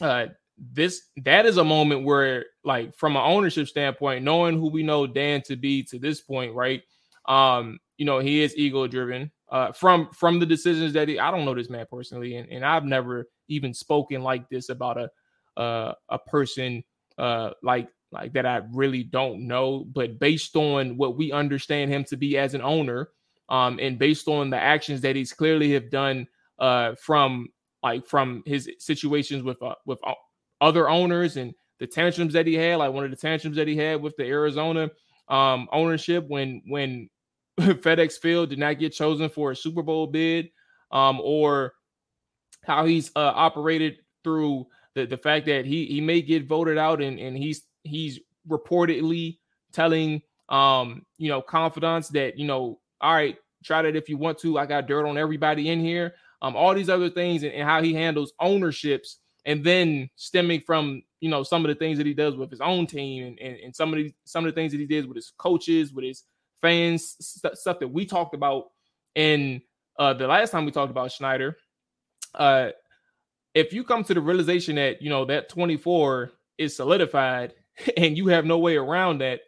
uh, 0.00 0.26
this 0.72 1.02
that 1.24 1.46
is 1.46 1.56
a 1.56 1.64
moment 1.64 2.04
where, 2.04 2.46
like, 2.64 2.94
from 2.94 3.16
an 3.16 3.22
ownership 3.22 3.68
standpoint, 3.68 4.24
knowing 4.24 4.58
who 4.58 4.70
we 4.70 4.82
know 4.82 5.06
Dan 5.06 5.42
to 5.42 5.56
be 5.56 5.82
to 5.84 5.98
this 5.98 6.20
point, 6.20 6.54
right? 6.54 6.82
Um, 7.26 7.78
you 7.96 8.04
know, 8.04 8.18
he 8.18 8.42
is 8.42 8.56
ego 8.56 8.86
driven. 8.86 9.30
Uh, 9.50 9.72
from 9.72 10.10
from 10.12 10.38
the 10.38 10.46
decisions 10.46 10.92
that 10.92 11.08
he, 11.08 11.18
I 11.18 11.30
don't 11.30 11.44
know 11.44 11.54
this 11.54 11.70
man 11.70 11.86
personally, 11.90 12.36
and, 12.36 12.50
and 12.50 12.64
I've 12.64 12.84
never 12.84 13.26
even 13.48 13.72
spoken 13.72 14.22
like 14.22 14.48
this 14.48 14.68
about 14.68 14.98
a 14.98 15.60
uh, 15.60 15.94
a 16.08 16.18
person 16.18 16.84
uh, 17.16 17.50
like 17.62 17.88
like 18.12 18.32
that 18.32 18.46
I 18.46 18.62
really 18.72 19.02
don't 19.02 19.46
know. 19.46 19.84
But 19.84 20.18
based 20.18 20.56
on 20.56 20.96
what 20.96 21.16
we 21.16 21.32
understand 21.32 21.92
him 21.92 22.04
to 22.04 22.16
be 22.16 22.38
as 22.38 22.54
an 22.54 22.62
owner, 22.62 23.10
um, 23.48 23.78
and 23.80 23.98
based 23.98 24.28
on 24.28 24.50
the 24.50 24.58
actions 24.58 25.00
that 25.02 25.16
he's 25.16 25.32
clearly 25.32 25.72
have 25.72 25.90
done 25.90 26.26
uh, 26.58 26.94
from 27.00 27.48
like 27.82 28.06
from 28.06 28.42
his 28.46 28.70
situations 28.78 29.42
with 29.42 29.62
uh, 29.62 29.74
with 29.86 29.98
other 30.60 30.88
owners 30.88 31.36
and 31.36 31.54
the 31.78 31.86
tantrums 31.86 32.32
that 32.32 32.46
he 32.46 32.54
had, 32.54 32.78
like 32.78 32.92
one 32.92 33.04
of 33.04 33.10
the 33.10 33.16
tantrums 33.16 33.56
that 33.56 33.68
he 33.68 33.76
had 33.76 34.02
with 34.02 34.16
the 34.16 34.24
Arizona 34.24 34.90
um, 35.28 35.68
ownership 35.72 36.24
when 36.28 36.62
when 36.66 37.08
FedEx 37.60 38.18
Field 38.18 38.50
did 38.50 38.58
not 38.58 38.78
get 38.78 38.92
chosen 38.92 39.28
for 39.28 39.50
a 39.50 39.56
Super 39.56 39.82
Bowl 39.82 40.06
bid, 40.06 40.50
um, 40.90 41.20
or 41.22 41.74
how 42.64 42.84
he's 42.84 43.10
uh, 43.16 43.32
operated 43.34 43.98
through 44.24 44.66
the, 44.94 45.06
the 45.06 45.16
fact 45.16 45.46
that 45.46 45.64
he 45.64 45.86
he 45.86 46.00
may 46.00 46.22
get 46.22 46.46
voted 46.46 46.78
out 46.78 47.00
and, 47.00 47.18
and 47.18 47.36
he's 47.36 47.62
he's 47.84 48.20
reportedly 48.48 49.38
telling 49.72 50.22
um 50.48 51.04
you 51.18 51.28
know 51.28 51.42
confidants 51.42 52.08
that 52.08 52.38
you 52.38 52.46
know 52.46 52.78
all 53.00 53.14
right 53.14 53.36
try 53.64 53.82
that 53.82 53.96
if 53.96 54.08
you 54.08 54.16
want 54.16 54.38
to. 54.38 54.58
I 54.58 54.66
got 54.66 54.86
dirt 54.86 55.06
on 55.06 55.18
everybody 55.18 55.68
in 55.68 55.80
here. 55.80 56.14
Um 56.42 56.56
all 56.56 56.74
these 56.74 56.88
other 56.88 57.10
things 57.10 57.42
and, 57.42 57.52
and 57.52 57.68
how 57.68 57.82
he 57.82 57.92
handles 57.92 58.32
ownerships 58.40 59.18
and 59.44 59.64
then 59.64 60.08
stemming 60.16 60.60
from 60.60 61.02
you 61.20 61.28
know 61.28 61.42
some 61.42 61.64
of 61.64 61.68
the 61.68 61.74
things 61.74 61.98
that 61.98 62.06
he 62.06 62.14
does 62.14 62.36
with 62.36 62.50
his 62.50 62.60
own 62.60 62.86
team 62.86 63.26
and, 63.26 63.38
and, 63.40 63.56
and 63.58 63.76
some 63.76 63.92
of 63.92 63.98
the 63.98 64.14
some 64.24 64.44
of 64.44 64.54
the 64.54 64.58
things 64.58 64.72
that 64.72 64.78
he 64.78 64.86
did 64.86 65.06
with 65.06 65.16
his 65.16 65.32
coaches 65.38 65.92
with 65.92 66.04
his 66.04 66.24
fans 66.60 67.16
st- 67.20 67.56
stuff 67.56 67.78
that 67.80 67.88
we 67.88 68.06
talked 68.06 68.34
about 68.34 68.66
in 69.14 69.60
uh 69.98 70.14
the 70.14 70.26
last 70.26 70.50
time 70.50 70.64
we 70.64 70.70
talked 70.70 70.90
about 70.90 71.12
Snyder. 71.12 71.56
Uh 72.34 72.70
if 73.54 73.72
you 73.72 73.82
come 73.82 74.04
to 74.04 74.14
the 74.14 74.20
realization 74.20 74.76
that 74.76 75.02
you 75.02 75.10
know 75.10 75.24
that 75.24 75.48
24 75.48 76.30
is 76.58 76.76
solidified 76.76 77.54
and 77.96 78.16
you 78.16 78.26
have 78.28 78.44
no 78.44 78.58
way 78.58 78.76
around 78.76 79.18
that 79.18 79.40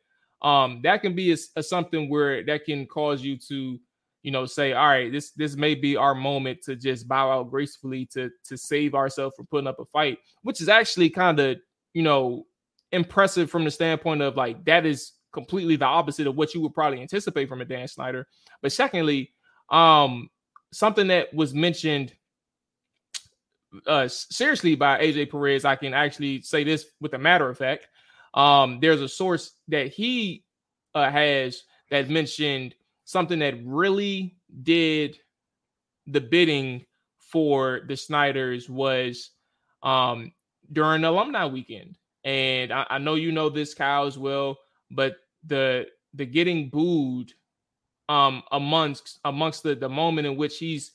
um 0.42 0.80
that 0.82 1.02
can 1.02 1.14
be 1.14 1.32
a, 1.32 1.36
a 1.56 1.62
something 1.62 2.08
where 2.08 2.44
that 2.44 2.64
can 2.64 2.86
cause 2.86 3.22
you 3.22 3.36
to 3.36 3.78
you 4.22 4.30
know 4.30 4.46
say 4.46 4.72
all 4.72 4.88
right 4.88 5.12
this 5.12 5.30
this 5.32 5.56
may 5.56 5.74
be 5.74 5.96
our 5.96 6.14
moment 6.14 6.62
to 6.62 6.76
just 6.76 7.08
bow 7.08 7.30
out 7.30 7.50
gracefully 7.50 8.06
to 8.06 8.30
to 8.44 8.56
save 8.56 8.94
ourselves 8.94 9.34
from 9.36 9.46
putting 9.46 9.66
up 9.68 9.78
a 9.78 9.84
fight 9.84 10.18
which 10.42 10.60
is 10.60 10.68
actually 10.68 11.10
kind 11.10 11.38
of 11.40 11.58
you 11.94 12.02
know 12.02 12.46
impressive 12.92 13.50
from 13.50 13.64
the 13.64 13.70
standpoint 13.70 14.20
of 14.22 14.36
like 14.36 14.64
that 14.64 14.84
is 14.84 15.12
completely 15.32 15.76
the 15.76 15.84
opposite 15.84 16.26
of 16.26 16.36
what 16.36 16.54
you 16.54 16.60
would 16.60 16.74
probably 16.74 17.00
anticipate 17.00 17.48
from 17.48 17.60
a 17.60 17.64
Dan 17.64 17.86
Snyder. 17.86 18.26
But 18.62 18.72
secondly 18.72 19.32
um 19.70 20.28
something 20.72 21.06
that 21.08 21.32
was 21.32 21.54
mentioned 21.54 22.12
uh 23.86 24.08
seriously 24.08 24.74
by 24.74 25.00
AJ 25.00 25.30
Perez 25.30 25.64
I 25.64 25.76
can 25.76 25.94
actually 25.94 26.42
say 26.42 26.64
this 26.64 26.86
with 27.00 27.14
a 27.14 27.18
matter 27.18 27.48
of 27.48 27.56
fact 27.56 27.86
um 28.34 28.78
there's 28.80 29.00
a 29.00 29.08
source 29.08 29.52
that 29.68 29.88
he 29.88 30.44
uh, 30.94 31.10
has 31.10 31.64
that 31.90 32.08
mentioned 32.08 32.74
something 33.04 33.40
that 33.40 33.54
really 33.64 34.36
did 34.62 35.18
the 36.06 36.20
bidding 36.20 36.84
for 37.18 37.82
the 37.86 37.96
Snyders 37.96 38.68
was 38.68 39.30
um, 39.82 40.32
during 40.72 41.04
alumni 41.04 41.46
weekend. 41.46 41.96
And 42.24 42.72
I, 42.72 42.86
I, 42.90 42.98
know 42.98 43.14
you 43.14 43.32
know 43.32 43.48
this, 43.48 43.72
Kyle, 43.72 44.06
as 44.06 44.18
well, 44.18 44.58
but 44.90 45.16
the 45.46 45.86
the 46.14 46.26
getting 46.26 46.68
booed 46.68 47.32
um, 48.08 48.42
amongst 48.52 49.20
amongst 49.24 49.62
the, 49.62 49.74
the 49.74 49.88
moment 49.88 50.26
in 50.26 50.36
which 50.36 50.58
he's 50.58 50.92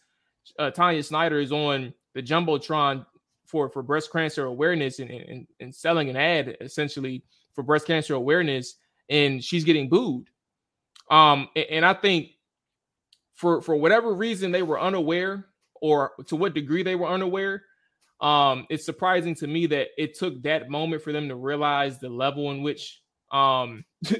uh, 0.59 0.69
Tanya 0.69 1.01
Snyder 1.01 1.39
is 1.39 1.51
on 1.51 1.93
the 2.13 2.21
jumbotron 2.21 3.05
for 3.55 3.69
for 3.69 3.81
breast 3.81 4.11
cancer 4.11 4.43
awareness 4.43 4.99
and, 4.99 5.09
and, 5.09 5.47
and 5.61 5.73
selling 5.73 6.09
an 6.09 6.17
ad 6.17 6.57
essentially 6.59 7.23
for 7.53 7.63
breast 7.63 7.87
cancer 7.87 8.13
awareness, 8.13 8.75
and 9.09 9.41
she's 9.41 9.63
getting 9.63 9.87
booed. 9.87 10.29
Um, 11.09 11.47
and 11.55 11.85
I 11.85 11.93
think 11.93 12.31
for 13.33 13.61
for 13.61 13.77
whatever 13.77 14.13
reason 14.13 14.51
they 14.51 14.61
were 14.61 14.77
unaware, 14.77 15.45
or 15.75 16.11
to 16.27 16.35
what 16.35 16.53
degree 16.53 16.83
they 16.83 16.95
were 16.95 17.07
unaware, 17.07 17.63
um, 18.19 18.65
it's 18.69 18.83
surprising 18.83 19.35
to 19.35 19.47
me 19.47 19.67
that 19.67 19.87
it 19.97 20.15
took 20.15 20.41
that 20.43 20.69
moment 20.69 21.01
for 21.01 21.13
them 21.13 21.29
to 21.29 21.35
realize 21.35 21.97
the 21.97 22.09
level 22.09 22.51
in 22.51 22.61
which 22.61 23.01
um 23.31 23.85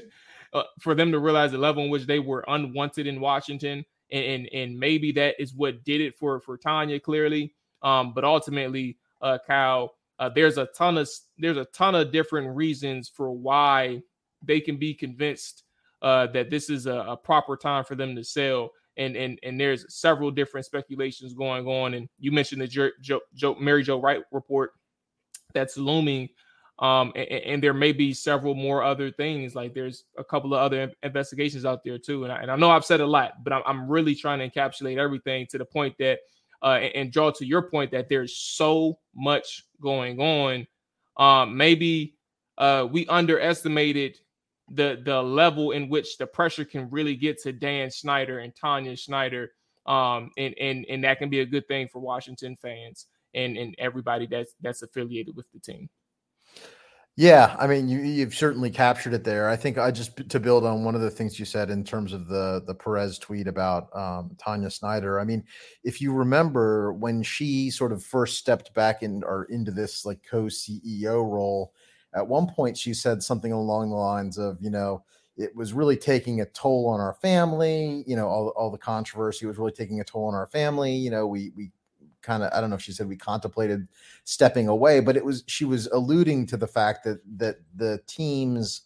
uh, 0.54 0.62
for 0.80 0.94
them 0.94 1.12
to 1.12 1.18
realize 1.18 1.52
the 1.52 1.58
level 1.58 1.84
in 1.84 1.90
which 1.90 2.06
they 2.06 2.20
were 2.20 2.42
unwanted 2.48 3.06
in 3.06 3.20
Washington. 3.20 3.84
And, 4.10 4.24
and, 4.24 4.48
and 4.54 4.78
maybe 4.78 5.12
that 5.12 5.34
is 5.38 5.52
what 5.52 5.84
did 5.84 6.00
it 6.00 6.14
for 6.14 6.40
for 6.40 6.56
Tanya 6.56 6.98
clearly. 6.98 7.54
Um, 7.82 8.14
but 8.14 8.24
ultimately, 8.24 8.96
uh, 9.22 9.38
Kyle, 9.46 9.94
uh, 10.18 10.28
there's 10.28 10.58
a 10.58 10.66
ton 10.66 10.98
of 10.98 11.08
there's 11.38 11.56
a 11.56 11.66
ton 11.66 11.94
of 11.94 12.12
different 12.12 12.54
reasons 12.54 13.08
for 13.08 13.30
why 13.30 14.00
they 14.42 14.60
can 14.60 14.76
be 14.76 14.94
convinced 14.94 15.64
uh, 16.02 16.26
that 16.28 16.50
this 16.50 16.70
is 16.70 16.86
a, 16.86 16.94
a, 16.94 17.16
proper 17.16 17.56
time 17.56 17.84
for 17.84 17.94
them 17.94 18.14
to 18.16 18.24
sell. 18.24 18.70
And 18.96 19.16
and 19.16 19.38
and 19.42 19.60
there's 19.60 19.94
several 19.94 20.30
different 20.30 20.64
speculations 20.64 21.34
going 21.34 21.66
on. 21.66 21.94
And 21.94 22.08
you 22.18 22.32
mentioned 22.32 22.62
the 22.62 22.66
Joe, 22.66 22.90
Joe, 23.02 23.20
Joe 23.34 23.54
Mary 23.56 23.82
Jo 23.82 23.98
White 23.98 24.22
report 24.32 24.72
that's 25.52 25.76
looming. 25.76 26.28
Um, 26.78 27.12
and, 27.16 27.26
and, 27.26 27.62
there 27.62 27.72
may 27.72 27.92
be 27.92 28.12
several 28.12 28.54
more 28.54 28.82
other 28.82 29.10
things. 29.10 29.54
Like 29.54 29.72
there's 29.72 30.04
a 30.18 30.24
couple 30.24 30.52
of 30.52 30.60
other 30.60 30.92
investigations 31.02 31.64
out 31.64 31.82
there 31.82 31.96
too. 31.98 32.24
And 32.24 32.32
I, 32.32 32.42
and 32.42 32.50
I 32.50 32.56
know 32.56 32.70
I've 32.70 32.84
said 32.84 33.00
a 33.00 33.06
lot, 33.06 33.42
but 33.42 33.54
I'm, 33.54 33.62
I'm 33.64 33.88
really 33.88 34.14
trying 34.14 34.40
to 34.40 34.50
encapsulate 34.50 34.98
everything 34.98 35.46
to 35.46 35.56
the 35.56 35.64
point 35.64 35.94
that, 36.00 36.18
uh, 36.62 36.78
and, 36.94 37.12
draw 37.12 37.30
to 37.30 37.46
your 37.46 37.62
point 37.62 37.90
that 37.90 38.08
there's 38.08 38.36
so 38.36 38.98
much 39.14 39.64
going 39.80 40.20
on. 40.20 40.66
Um, 41.16 41.56
maybe 41.56 42.14
uh, 42.58 42.86
we 42.90 43.06
underestimated 43.06 44.18
the 44.70 45.00
the 45.04 45.22
level 45.22 45.70
in 45.70 45.88
which 45.88 46.18
the 46.18 46.26
pressure 46.26 46.64
can 46.64 46.90
really 46.90 47.14
get 47.14 47.40
to 47.42 47.52
Dan 47.52 47.90
Snyder 47.90 48.40
and 48.40 48.54
Tanya 48.54 48.96
Snyder. 48.96 49.52
Um, 49.86 50.30
and 50.36 50.54
and 50.58 50.84
and 50.88 51.04
that 51.04 51.18
can 51.18 51.30
be 51.30 51.40
a 51.40 51.46
good 51.46 51.68
thing 51.68 51.88
for 51.88 52.00
Washington 52.00 52.56
fans 52.56 53.06
and 53.34 53.56
and 53.56 53.74
everybody 53.78 54.26
that's 54.26 54.54
that's 54.60 54.82
affiliated 54.82 55.36
with 55.36 55.50
the 55.52 55.60
team. 55.60 55.88
Yeah, 57.18 57.56
I 57.58 57.66
mean, 57.66 57.88
you 57.88 58.00
you've 58.00 58.34
certainly 58.34 58.68
captured 58.70 59.14
it 59.14 59.24
there. 59.24 59.48
I 59.48 59.56
think 59.56 59.78
I 59.78 59.90
just 59.90 60.28
to 60.28 60.38
build 60.38 60.66
on 60.66 60.84
one 60.84 60.94
of 60.94 61.00
the 61.00 61.10
things 61.10 61.38
you 61.38 61.46
said 61.46 61.70
in 61.70 61.82
terms 61.82 62.12
of 62.12 62.28
the 62.28 62.62
the 62.66 62.74
Perez 62.74 63.18
tweet 63.18 63.46
about 63.48 63.88
um, 63.96 64.32
Tanya 64.38 64.68
Snyder. 64.70 65.18
I 65.18 65.24
mean, 65.24 65.42
if 65.82 65.98
you 66.02 66.12
remember 66.12 66.92
when 66.92 67.22
she 67.22 67.70
sort 67.70 67.92
of 67.92 68.04
first 68.04 68.36
stepped 68.38 68.74
back 68.74 69.02
in 69.02 69.22
or 69.24 69.44
into 69.48 69.70
this 69.70 70.04
like 70.04 70.18
co 70.30 70.50
CEO 70.50 71.24
role, 71.24 71.72
at 72.14 72.26
one 72.26 72.48
point 72.48 72.76
she 72.76 72.92
said 72.92 73.22
something 73.22 73.52
along 73.52 73.88
the 73.90 73.96
lines 73.96 74.36
of, 74.36 74.58
you 74.60 74.68
know, 74.70 75.02
it 75.38 75.56
was 75.56 75.72
really 75.72 75.96
taking 75.96 76.42
a 76.42 76.46
toll 76.46 76.86
on 76.86 77.00
our 77.00 77.14
family. 77.14 78.04
You 78.06 78.16
know, 78.16 78.28
all, 78.28 78.48
all 78.56 78.70
the 78.70 78.76
controversy 78.78 79.46
was 79.46 79.56
really 79.56 79.72
taking 79.72 80.00
a 80.00 80.04
toll 80.04 80.26
on 80.26 80.34
our 80.34 80.48
family. 80.48 80.94
You 80.94 81.10
know, 81.10 81.26
we 81.26 81.50
we 81.56 81.70
kind 82.26 82.42
of 82.42 82.52
I 82.52 82.60
don't 82.60 82.70
know 82.70 82.76
if 82.76 82.82
she 82.82 82.92
said 82.92 83.08
we 83.08 83.16
contemplated 83.16 83.88
stepping 84.24 84.68
away, 84.68 85.00
but 85.00 85.16
it 85.16 85.24
was 85.24 85.44
she 85.46 85.64
was 85.64 85.86
alluding 85.88 86.46
to 86.48 86.56
the 86.56 86.66
fact 86.66 87.04
that 87.04 87.20
that 87.38 87.56
the 87.74 88.00
team's 88.06 88.82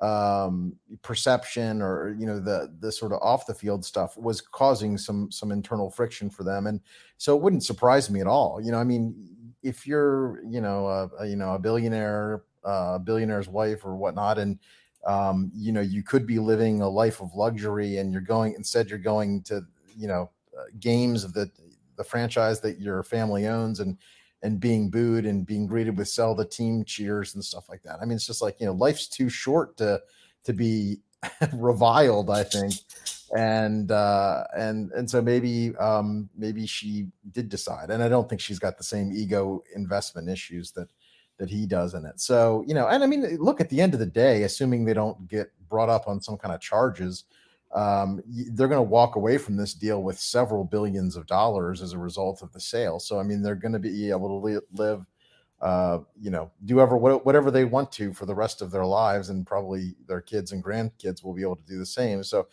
um 0.00 0.74
perception 1.02 1.80
or 1.80 2.16
you 2.18 2.26
know 2.26 2.40
the 2.40 2.74
the 2.80 2.90
sort 2.90 3.12
of 3.12 3.18
off 3.22 3.46
the 3.46 3.54
field 3.54 3.84
stuff 3.84 4.16
was 4.16 4.40
causing 4.40 4.98
some 4.98 5.30
some 5.30 5.52
internal 5.52 5.90
friction 5.90 6.30
for 6.30 6.44
them. 6.44 6.66
And 6.66 6.80
so 7.18 7.36
it 7.36 7.42
wouldn't 7.42 7.64
surprise 7.64 8.10
me 8.10 8.20
at 8.20 8.26
all. 8.26 8.60
You 8.62 8.72
know 8.72 8.78
i 8.78 8.84
mean 8.84 9.34
if 9.64 9.86
you're 9.86 10.42
you 10.44 10.60
know 10.60 10.86
a, 10.86 11.22
a 11.22 11.26
you 11.26 11.36
know 11.36 11.54
a 11.54 11.58
billionaire 11.58 12.44
uh, 12.64 12.98
billionaire's 12.98 13.48
wife 13.48 13.84
or 13.84 13.96
whatnot, 13.96 14.38
and 14.38 14.58
um, 15.06 15.50
you 15.54 15.72
know 15.72 15.80
you 15.80 16.02
could 16.02 16.26
be 16.26 16.38
living 16.38 16.82
a 16.82 16.88
life 16.88 17.20
of 17.20 17.34
luxury, 17.34 17.98
and 17.98 18.12
you're 18.12 18.22
going 18.22 18.54
instead 18.54 18.88
you're 18.88 18.98
going 18.98 19.42
to 19.42 19.62
you 19.96 20.06
know 20.06 20.30
uh, 20.56 20.64
games 20.78 21.24
of 21.24 21.32
the 21.32 21.50
the 21.96 22.04
franchise 22.04 22.60
that 22.60 22.80
your 22.80 23.02
family 23.02 23.46
owns 23.46 23.80
and 23.80 23.98
and 24.42 24.60
being 24.60 24.90
booed 24.90 25.24
and 25.24 25.46
being 25.46 25.66
greeted 25.66 25.96
with 25.96 26.08
sell 26.08 26.34
the 26.34 26.44
team 26.44 26.84
cheers 26.84 27.34
and 27.34 27.42
stuff 27.42 27.68
like 27.68 27.82
that. 27.82 27.98
I 28.00 28.04
mean, 28.04 28.16
it's 28.16 28.26
just 28.26 28.42
like 28.42 28.60
you 28.60 28.66
know, 28.66 28.72
life's 28.72 29.08
too 29.08 29.28
short 29.28 29.76
to 29.78 30.00
to 30.44 30.52
be 30.52 31.00
reviled. 31.52 32.30
I 32.30 32.44
think, 32.44 32.74
and 33.36 33.90
uh, 33.90 34.44
and 34.56 34.92
and 34.92 35.08
so 35.08 35.22
maybe 35.22 35.74
um, 35.76 36.28
maybe 36.36 36.66
she 36.66 37.08
did 37.32 37.48
decide, 37.48 37.90
and 37.90 38.02
I 38.02 38.08
don't 38.08 38.28
think 38.28 38.40
she's 38.40 38.58
got 38.58 38.76
the 38.76 38.84
same 38.84 39.12
ego 39.12 39.62
investment 39.74 40.28
issues 40.28 40.72
that 40.72 40.88
that 41.38 41.50
he 41.50 41.66
does 41.66 41.94
in 41.94 42.04
it. 42.04 42.20
So, 42.20 42.64
you 42.66 42.74
know, 42.74 42.86
and 42.86 43.02
I 43.02 43.06
mean, 43.06 43.36
look, 43.38 43.60
at 43.60 43.68
the 43.68 43.80
end 43.80 43.92
of 43.94 44.00
the 44.00 44.06
day, 44.06 44.44
assuming 44.44 44.84
they 44.84 44.94
don't 44.94 45.26
get 45.28 45.50
brought 45.68 45.88
up 45.88 46.06
on 46.06 46.20
some 46.20 46.36
kind 46.36 46.54
of 46.54 46.60
charges, 46.60 47.24
um, 47.74 48.22
they're 48.26 48.68
going 48.68 48.78
to 48.78 48.82
walk 48.82 49.16
away 49.16 49.36
from 49.36 49.56
this 49.56 49.74
deal 49.74 50.02
with 50.02 50.18
several 50.18 50.64
billions 50.64 51.16
of 51.16 51.26
dollars 51.26 51.82
as 51.82 51.92
a 51.92 51.98
result 51.98 52.40
of 52.40 52.52
the 52.52 52.60
sale. 52.60 53.00
So, 53.00 53.18
I 53.18 53.24
mean, 53.24 53.42
they're 53.42 53.56
going 53.56 53.72
to 53.72 53.80
be 53.80 54.10
able 54.10 54.40
to 54.40 54.62
live, 54.72 55.04
uh, 55.60 55.98
you 56.20 56.30
know, 56.30 56.52
do 56.64 56.80
ever 56.80 56.96
whatever 56.96 57.50
they 57.50 57.64
want 57.64 57.90
to 57.92 58.12
for 58.12 58.26
the 58.26 58.34
rest 58.34 58.62
of 58.62 58.70
their 58.70 58.86
lives, 58.86 59.28
and 59.28 59.46
probably 59.46 59.96
their 60.06 60.20
kids 60.20 60.52
and 60.52 60.62
grandkids 60.62 61.24
will 61.24 61.34
be 61.34 61.42
able 61.42 61.56
to 61.56 61.66
do 61.66 61.78
the 61.78 61.86
same. 61.86 62.22
So, 62.22 62.46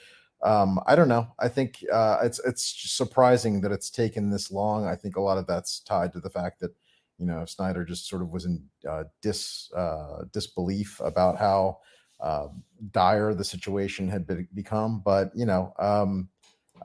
um, 0.43 0.79
I 0.87 0.95
don't 0.95 1.07
know. 1.07 1.27
I 1.37 1.49
think 1.49 1.85
uh, 1.93 2.17
it's 2.23 2.39
it's 2.39 2.91
surprising 2.91 3.61
that 3.61 3.71
it's 3.71 3.91
taken 3.91 4.31
this 4.31 4.51
long. 4.51 4.87
I 4.87 4.95
think 4.95 5.17
a 5.17 5.21
lot 5.21 5.37
of 5.37 5.45
that's 5.45 5.81
tied 5.81 6.13
to 6.13 6.19
the 6.19 6.31
fact 6.31 6.61
that 6.61 6.71
you 7.19 7.27
know 7.27 7.45
Snyder 7.45 7.85
just 7.85 8.07
sort 8.07 8.23
of 8.23 8.29
was 8.29 8.45
in 8.45 8.63
uh, 8.89 9.03
dis 9.21 9.69
uh, 9.75 10.23
disbelief 10.31 10.99
about 10.99 11.37
how 11.37 11.77
uh, 12.21 12.47
dire 12.91 13.33
the 13.33 13.43
situation 13.43 14.07
had 14.07 14.27
be- 14.27 14.47
become. 14.53 15.01
But 15.03 15.31
you 15.35 15.45
know, 15.45 15.73
um, 15.79 16.29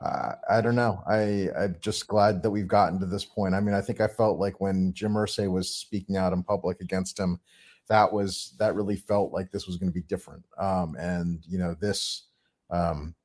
I, 0.01 0.33
I 0.49 0.61
don't 0.61 0.75
know. 0.75 1.01
I 1.07 1.49
I'm 1.57 1.75
just 1.79 2.07
glad 2.07 2.43
that 2.43 2.51
we've 2.51 2.67
gotten 2.67 2.99
to 2.99 3.05
this 3.05 3.25
point. 3.25 3.55
I 3.55 3.59
mean, 3.59 3.73
I 3.73 3.81
think 3.81 4.01
I 4.01 4.07
felt 4.07 4.39
like 4.39 4.59
when 4.61 4.93
Jim 4.93 5.13
Irsay 5.13 5.51
was 5.51 5.73
speaking 5.73 6.17
out 6.17 6.33
in 6.33 6.43
public 6.43 6.81
against 6.81 7.19
him, 7.19 7.39
that 7.87 8.11
was 8.11 8.53
that 8.59 8.75
really 8.75 8.95
felt 8.95 9.31
like 9.31 9.51
this 9.51 9.67
was 9.67 9.77
going 9.77 9.89
to 9.89 9.93
be 9.93 10.01
different. 10.01 10.43
Um, 10.57 10.95
and 10.99 11.43
you 11.47 11.57
know 11.57 11.75
this 11.79 12.23
um, 12.69 13.15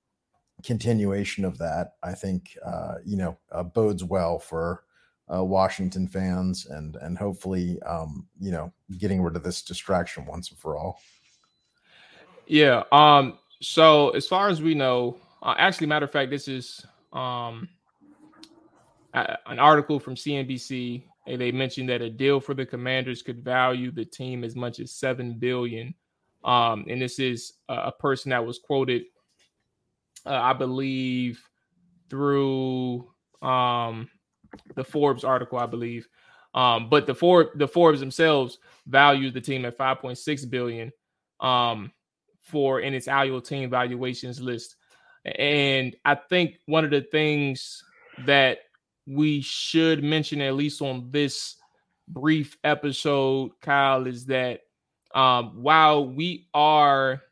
continuation 0.63 1.45
of 1.45 1.59
that, 1.59 1.95
I 2.03 2.13
think 2.13 2.57
uh, 2.65 2.95
you 3.05 3.17
know 3.17 3.39
uh, 3.51 3.65
bodes 3.65 4.05
well 4.05 4.39
for 4.39 4.85
uh, 5.33 5.45
Washington 5.45 6.09
fans 6.09 6.67
and 6.67 6.97
and 6.97 7.19
hopefully 7.19 7.81
um, 7.83 8.27
you 8.41 8.51
know 8.51 8.73
getting 8.99 9.23
rid 9.23 9.37
of 9.37 9.43
this 9.43 9.63
distraction 9.63 10.27
once 10.27 10.51
and 10.51 10.59
for 10.59 10.77
all. 10.77 11.01
Yeah. 12.53 12.83
Um. 12.93 13.39
So 13.63 14.11
as 14.11 14.29
far 14.29 14.51
as 14.51 14.61
we 14.61 14.75
know, 14.75 15.17
uh, 15.43 15.55
actually, 15.57 15.87
matter 15.87 16.05
of 16.05 16.13
fact, 16.13 16.31
this 16.31 16.49
is 16.49 16.85
um 17.15 17.67
a, 19.15 19.39
an 19.47 19.59
article 19.59 19.99
from 19.99 20.17
CNBC. 20.17 21.05
And 21.27 21.41
they 21.41 21.51
mentioned 21.51 21.89
that 21.89 22.03
a 22.03 22.11
deal 22.11 22.41
for 22.41 22.53
the 22.53 22.67
Commanders 22.67 23.23
could 23.23 23.43
value 23.43 23.91
the 23.91 24.05
team 24.05 24.45
as 24.45 24.55
much 24.55 24.81
as 24.81 24.93
seven 24.93 25.39
billion. 25.39 25.95
Um, 26.45 26.85
and 26.91 27.01
this 27.01 27.19
is 27.19 27.55
a, 27.71 27.75
a 27.75 27.93
person 27.93 28.31
that 28.31 28.45
was 28.45 28.59
quoted, 28.59 29.05
uh, 30.27 30.31
I 30.35 30.53
believe, 30.53 31.43
through 32.11 33.09
um 33.41 34.11
the 34.75 34.85
Forbes 34.85 35.25
article, 35.25 35.59
I 35.59 35.65
believe. 35.65 36.07
Um, 36.53 36.91
but 36.91 37.07
the 37.07 37.15
Forbes 37.15 37.49
the 37.55 37.67
Forbes 37.67 38.01
themselves 38.01 38.59
valued 38.87 39.33
the 39.33 39.41
team 39.41 39.65
at 39.65 39.79
5.6 39.79 40.51
billion 40.51 40.93
um, 41.41 41.91
for 42.43 42.81
in 42.81 42.95
its 42.95 43.09
annual 43.09 43.41
team 43.41 43.71
valuations 43.71 44.41
list. 44.41 44.77
And 45.25 45.95
I 46.05 46.15
think 46.15 46.59
one 46.67 46.85
of 46.85 46.91
the 46.91 47.03
things 47.03 47.83
that 48.27 48.59
we 49.07 49.41
should 49.41 50.03
mention, 50.03 50.41
at 50.41 50.55
least 50.55 50.83
on 50.83 51.09
this 51.11 51.57
brief 52.09 52.57
episode, 52.65 53.53
Kyle, 53.61 54.07
is 54.07 54.27
that 54.27 54.61
um, 55.15 55.63
while 55.63 56.07
we 56.07 56.49
are 56.55 57.23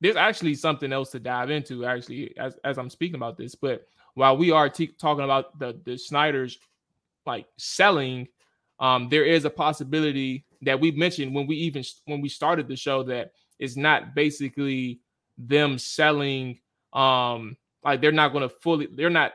there's 0.00 0.16
actually 0.16 0.54
something 0.54 0.92
else 0.92 1.10
to 1.10 1.18
dive 1.18 1.50
into 1.50 1.84
actually 1.84 2.36
as, 2.36 2.56
as 2.62 2.78
i'm 2.78 2.90
speaking 2.90 3.16
about 3.16 3.36
this 3.38 3.54
but 3.54 3.88
while 4.18 4.36
we 4.36 4.50
are 4.50 4.68
t- 4.68 4.94
talking 4.98 5.22
about 5.22 5.56
the 5.60 5.78
the 5.84 5.96
Snyder's 5.96 6.58
like 7.24 7.46
selling, 7.56 8.26
um, 8.80 9.08
there 9.08 9.24
is 9.24 9.44
a 9.44 9.50
possibility 9.50 10.44
that 10.62 10.80
we 10.80 10.90
mentioned 10.90 11.32
when 11.32 11.46
we 11.46 11.54
even 11.54 11.84
when 12.06 12.20
we 12.20 12.28
started 12.28 12.66
the 12.66 12.74
show 12.74 13.04
that 13.04 13.30
it's 13.58 13.76
not 13.76 14.14
basically 14.14 15.00
them 15.36 15.78
selling 15.78 16.58
um 16.92 17.56
like 17.84 18.00
they're 18.00 18.12
not 18.12 18.32
going 18.32 18.42
to 18.42 18.48
fully 18.48 18.88
they're 18.94 19.10
not 19.10 19.32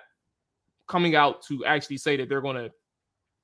coming 0.88 1.16
out 1.16 1.42
to 1.42 1.66
actually 1.66 1.98
say 1.98 2.18
that 2.18 2.28
they're 2.28 2.42
going 2.42 2.56
to 2.56 2.72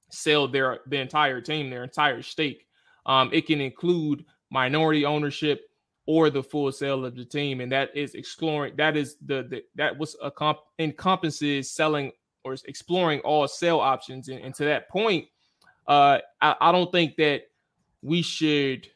sell 0.10 0.48
their 0.48 0.80
the 0.88 0.98
entire 0.98 1.40
team 1.40 1.70
their 1.70 1.84
entire 1.84 2.22
stake 2.22 2.66
um 3.06 3.30
it 3.32 3.46
can 3.46 3.62
include 3.62 4.26
minority 4.50 5.06
ownership 5.06 5.70
or 6.10 6.32
the 6.32 6.42
full 6.42 6.72
sale 6.72 7.06
of 7.06 7.16
the 7.16 7.24
team, 7.24 7.62
and 7.62 7.72
that 7.72 7.96
is 7.96 8.16
exploring. 8.16 8.76
That 8.78 8.98
is 8.98 9.18
the, 9.24 9.44
the 9.44 9.64
that 9.76 9.96
was 9.96 10.18
a 10.24 10.32
comp 10.32 10.58
encompasses 10.80 11.70
selling 11.70 12.12
or 12.44 12.56
exploring 12.66 13.20
all 13.20 13.48
sale 13.48 13.80
options. 13.80 14.28
And, 14.28 14.40
and 14.40 14.56
to 14.56 14.64
that 14.66 14.90
point, 14.90 15.28
uh, 15.88 16.18
I, 16.42 16.56
I 16.60 16.72
don't 16.72 16.92
think 16.92 17.16
that 17.18 17.44
we 18.02 18.24
should 18.24 18.88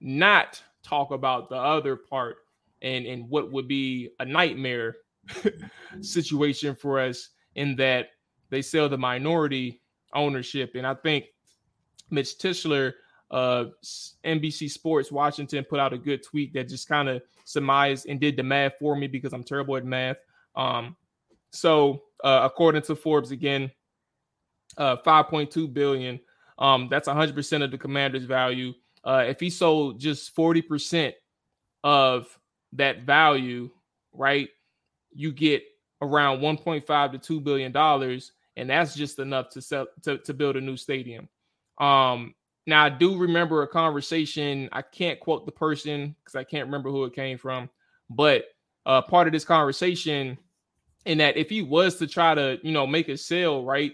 not 0.00 0.62
talk 0.84 1.10
about 1.10 1.48
the 1.48 1.56
other 1.56 1.96
part 1.96 2.36
and 2.82 3.06
and 3.06 3.28
what 3.28 3.50
would 3.50 3.66
be 3.66 4.10
a 4.20 4.24
nightmare 4.24 4.96
situation 6.00 6.74
for 6.74 7.00
us 7.00 7.30
in 7.54 7.76
that 7.76 8.08
they 8.50 8.62
sell 8.62 8.88
the 8.88 8.98
minority 8.98 9.80
ownership. 10.14 10.72
And 10.74 10.86
I 10.86 10.94
think 10.94 11.24
Mitch 12.10 12.38
Tischler 12.38 12.92
uh, 13.30 13.64
NBC 14.24 14.70
Sports 14.70 15.10
Washington 15.10 15.64
put 15.64 15.80
out 15.80 15.92
a 15.92 15.98
good 15.98 16.22
tweet 16.22 16.52
that 16.54 16.68
just 16.68 16.88
kind 16.88 17.08
of 17.08 17.22
surmised 17.44 18.06
and 18.06 18.20
did 18.20 18.36
the 18.36 18.42
math 18.42 18.74
for 18.78 18.94
me 18.94 19.08
because 19.08 19.32
I'm 19.32 19.42
terrible 19.42 19.76
at 19.76 19.84
math. 19.84 20.18
Um, 20.54 20.96
so 21.50 22.02
uh, 22.22 22.40
according 22.44 22.82
to 22.82 22.94
Forbes 22.94 23.30
again, 23.30 23.70
uh, 24.76 24.96
5.2 24.96 25.72
billion. 25.72 26.20
Um, 26.58 26.88
that's 26.90 27.08
100% 27.08 27.64
of 27.64 27.70
the 27.70 27.78
commander's 27.78 28.24
value. 28.24 28.72
Uh, 29.04 29.24
if 29.28 29.38
he 29.38 29.50
sold 29.50 30.00
just 30.00 30.34
40% 30.34 31.12
of 31.82 32.38
that 32.72 33.02
value, 33.02 33.70
right, 34.12 34.48
you 35.12 35.32
get 35.32 35.62
around 36.00 36.40
1.5 36.40 37.12
to 37.12 37.18
2 37.18 37.40
billion 37.40 37.72
dollars, 37.72 38.32
and 38.56 38.70
that's 38.70 38.94
just 38.94 39.18
enough 39.18 39.50
to 39.50 39.62
sell 39.62 39.86
to, 40.02 40.18
to 40.18 40.34
build 40.34 40.56
a 40.56 40.60
new 40.60 40.76
stadium. 40.76 41.28
Um, 41.78 42.34
now, 42.66 42.84
I 42.84 42.88
do 42.88 43.18
remember 43.18 43.62
a 43.62 43.68
conversation. 43.68 44.68
I 44.72 44.82
can't 44.82 45.20
quote 45.20 45.44
the 45.44 45.52
person 45.52 46.16
because 46.24 46.34
I 46.34 46.44
can't 46.44 46.66
remember 46.66 46.90
who 46.90 47.04
it 47.04 47.14
came 47.14 47.36
from, 47.36 47.68
but 48.08 48.44
uh, 48.86 49.02
part 49.02 49.26
of 49.26 49.32
this 49.32 49.44
conversation, 49.44 50.38
in 51.04 51.18
that 51.18 51.36
if 51.36 51.50
he 51.50 51.62
was 51.62 51.96
to 51.96 52.06
try 52.06 52.34
to, 52.34 52.58
you 52.62 52.72
know, 52.72 52.86
make 52.86 53.08
a 53.08 53.16
sale, 53.16 53.64
right, 53.64 53.92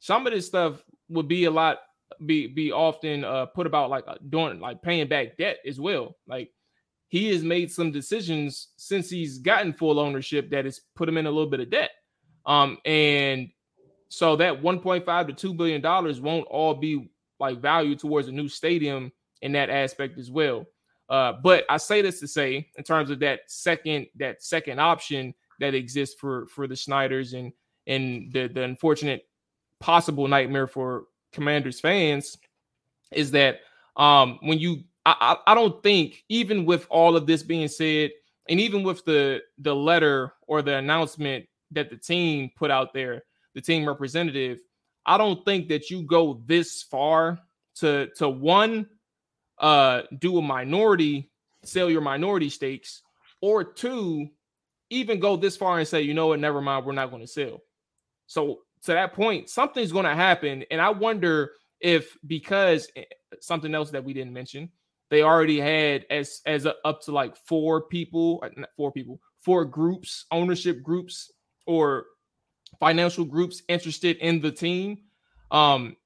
some 0.00 0.26
of 0.26 0.32
this 0.32 0.46
stuff 0.46 0.82
would 1.08 1.28
be 1.28 1.44
a 1.44 1.50
lot, 1.50 1.78
be 2.26 2.46
be 2.46 2.72
often 2.72 3.24
uh, 3.24 3.46
put 3.46 3.66
about 3.66 3.90
like 3.90 4.04
uh, 4.06 4.16
doing 4.28 4.60
like 4.60 4.82
paying 4.82 5.08
back 5.08 5.36
debt 5.36 5.58
as 5.66 5.80
well. 5.80 6.16
Like 6.26 6.50
he 7.08 7.28
has 7.28 7.42
made 7.42 7.70
some 7.70 7.92
decisions 7.92 8.68
since 8.76 9.10
he's 9.10 9.38
gotten 9.38 9.72
full 9.72 10.00
ownership 10.00 10.50
that 10.50 10.64
has 10.64 10.80
put 10.96 11.08
him 11.08 11.18
in 11.18 11.26
a 11.26 11.30
little 11.30 11.50
bit 11.50 11.60
of 11.60 11.70
debt. 11.70 11.90
Um, 12.46 12.78
and 12.84 13.50
so 14.08 14.36
that 14.36 14.62
1.5 14.62 15.26
to 15.26 15.32
2 15.32 15.54
billion 15.54 15.80
dollars 15.80 16.20
won't 16.20 16.46
all 16.48 16.74
be 16.74 17.10
like 17.38 17.60
value 17.60 17.96
towards 17.96 18.28
a 18.28 18.32
new 18.32 18.48
stadium 18.48 19.12
in 19.42 19.52
that 19.52 19.70
aspect 19.70 20.18
as 20.18 20.30
well. 20.30 20.66
Uh, 21.08 21.34
but 21.42 21.64
I 21.68 21.76
say 21.76 22.00
this 22.00 22.20
to 22.20 22.28
say, 22.28 22.70
in 22.76 22.84
terms 22.84 23.10
of 23.10 23.18
that 23.20 23.40
second 23.48 24.06
that 24.16 24.42
second 24.42 24.80
option 24.80 25.34
that 25.60 25.74
exists 25.74 26.16
for 26.18 26.46
for 26.46 26.66
the 26.66 26.76
Snyders 26.76 27.34
and 27.34 27.52
and 27.86 28.32
the 28.32 28.48
the 28.48 28.62
unfortunate 28.62 29.28
possible 29.80 30.28
nightmare 30.28 30.66
for 30.66 31.04
Commanders 31.32 31.80
fans 31.80 32.36
is 33.10 33.30
that 33.32 33.60
um 33.96 34.38
when 34.42 34.58
you 34.58 34.82
I, 35.04 35.36
I 35.48 35.54
don't 35.56 35.82
think 35.82 36.22
even 36.28 36.64
with 36.64 36.86
all 36.88 37.16
of 37.16 37.26
this 37.26 37.42
being 37.42 37.68
said 37.68 38.10
and 38.48 38.60
even 38.60 38.82
with 38.82 39.04
the 39.04 39.40
the 39.58 39.74
letter 39.74 40.32
or 40.46 40.62
the 40.62 40.76
announcement 40.76 41.46
that 41.72 41.90
the 41.90 41.96
team 41.96 42.50
put 42.56 42.70
out 42.70 42.92
there 42.94 43.24
the 43.54 43.60
team 43.60 43.86
representative 43.86 44.60
I 45.04 45.18
don't 45.18 45.44
think 45.44 45.68
that 45.68 45.90
you 45.90 46.02
go 46.02 46.40
this 46.46 46.82
far 46.82 47.38
to 47.76 48.08
to 48.16 48.28
one 48.28 48.86
uh 49.58 50.02
do 50.18 50.38
a 50.38 50.42
minority 50.42 51.30
sell 51.64 51.90
your 51.90 52.00
minority 52.00 52.48
stakes 52.48 53.02
or 53.40 53.64
two 53.64 54.28
even 54.92 55.18
go 55.18 55.36
this 55.36 55.56
far 55.56 55.78
and 55.78 55.88
say 55.88 56.02
you 56.02 56.14
know 56.14 56.28
what? 56.28 56.38
Never 56.40 56.60
mind. 56.60 56.84
We're 56.84 56.92
not 56.92 57.10
going 57.10 57.22
to 57.22 57.26
sell. 57.26 57.62
So 58.26 58.60
to 58.82 58.92
that 58.92 59.12
point 59.12 59.48
something's 59.48 59.92
going 59.92 60.04
to 60.04 60.14
happen 60.14 60.64
and 60.70 60.80
i 60.80 60.90
wonder 60.90 61.52
if 61.80 62.16
because 62.26 62.88
eh, 62.96 63.04
something 63.40 63.74
else 63.74 63.90
that 63.90 64.04
we 64.04 64.12
didn't 64.12 64.32
mention 64.32 64.68
they 65.10 65.22
already 65.22 65.60
had 65.60 66.06
as 66.10 66.40
as 66.46 66.64
a, 66.66 66.74
up 66.84 67.02
to 67.02 67.12
like 67.12 67.36
four 67.36 67.82
people 67.82 68.42
uh, 68.44 68.64
four 68.76 68.92
people 68.92 69.20
four 69.40 69.64
groups 69.64 70.26
ownership 70.30 70.82
groups 70.82 71.30
or 71.66 72.06
financial 72.80 73.24
groups 73.24 73.62
interested 73.68 74.16
in 74.18 74.40
the 74.40 74.50
team. 74.50 74.98
Um, 75.50 75.96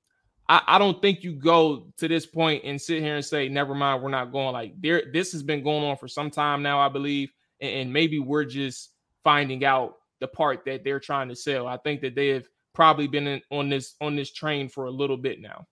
I, 0.48 0.62
I, 0.66 0.78
don't 0.78 1.00
think 1.00 1.22
you 1.22 1.32
go 1.32 1.92
to 1.96 2.08
this 2.08 2.26
point 2.26 2.64
and 2.64 2.80
sit 2.80 3.02
here 3.02 3.16
and 3.16 3.24
say, 3.24 3.48
never 3.48 3.74
mind, 3.74 4.02
we're 4.02 4.10
not 4.10 4.32
going. 4.32 4.52
Like 4.52 4.80
there, 4.80 5.04
this 5.12 5.32
has 5.32 5.42
been 5.42 5.62
going 5.62 5.84
on 5.84 5.96
for 5.96 6.08
some 6.08 6.30
time 6.30 6.62
now, 6.62 6.80
I 6.80 6.88
believe, 6.88 7.30
and, 7.60 7.70
and 7.70 7.92
maybe 7.92 8.18
we're 8.18 8.44
just 8.44 8.90
finding 9.24 9.64
out 9.64 9.94
the 10.20 10.28
part 10.28 10.64
that 10.66 10.84
they're 10.84 11.00
trying 11.00 11.28
to 11.28 11.36
sell. 11.36 11.66
I 11.66 11.76
think 11.78 12.00
that 12.02 12.14
they 12.14 12.28
have 12.28 12.46
probably 12.76 13.08
been 13.08 13.26
in, 13.26 13.42
on 13.50 13.68
this 13.70 13.94
on 14.00 14.14
this 14.14 14.30
train 14.30 14.68
for 14.68 14.84
a 14.84 14.90
little 14.90 15.16
bit 15.16 15.40
now. 15.40 15.66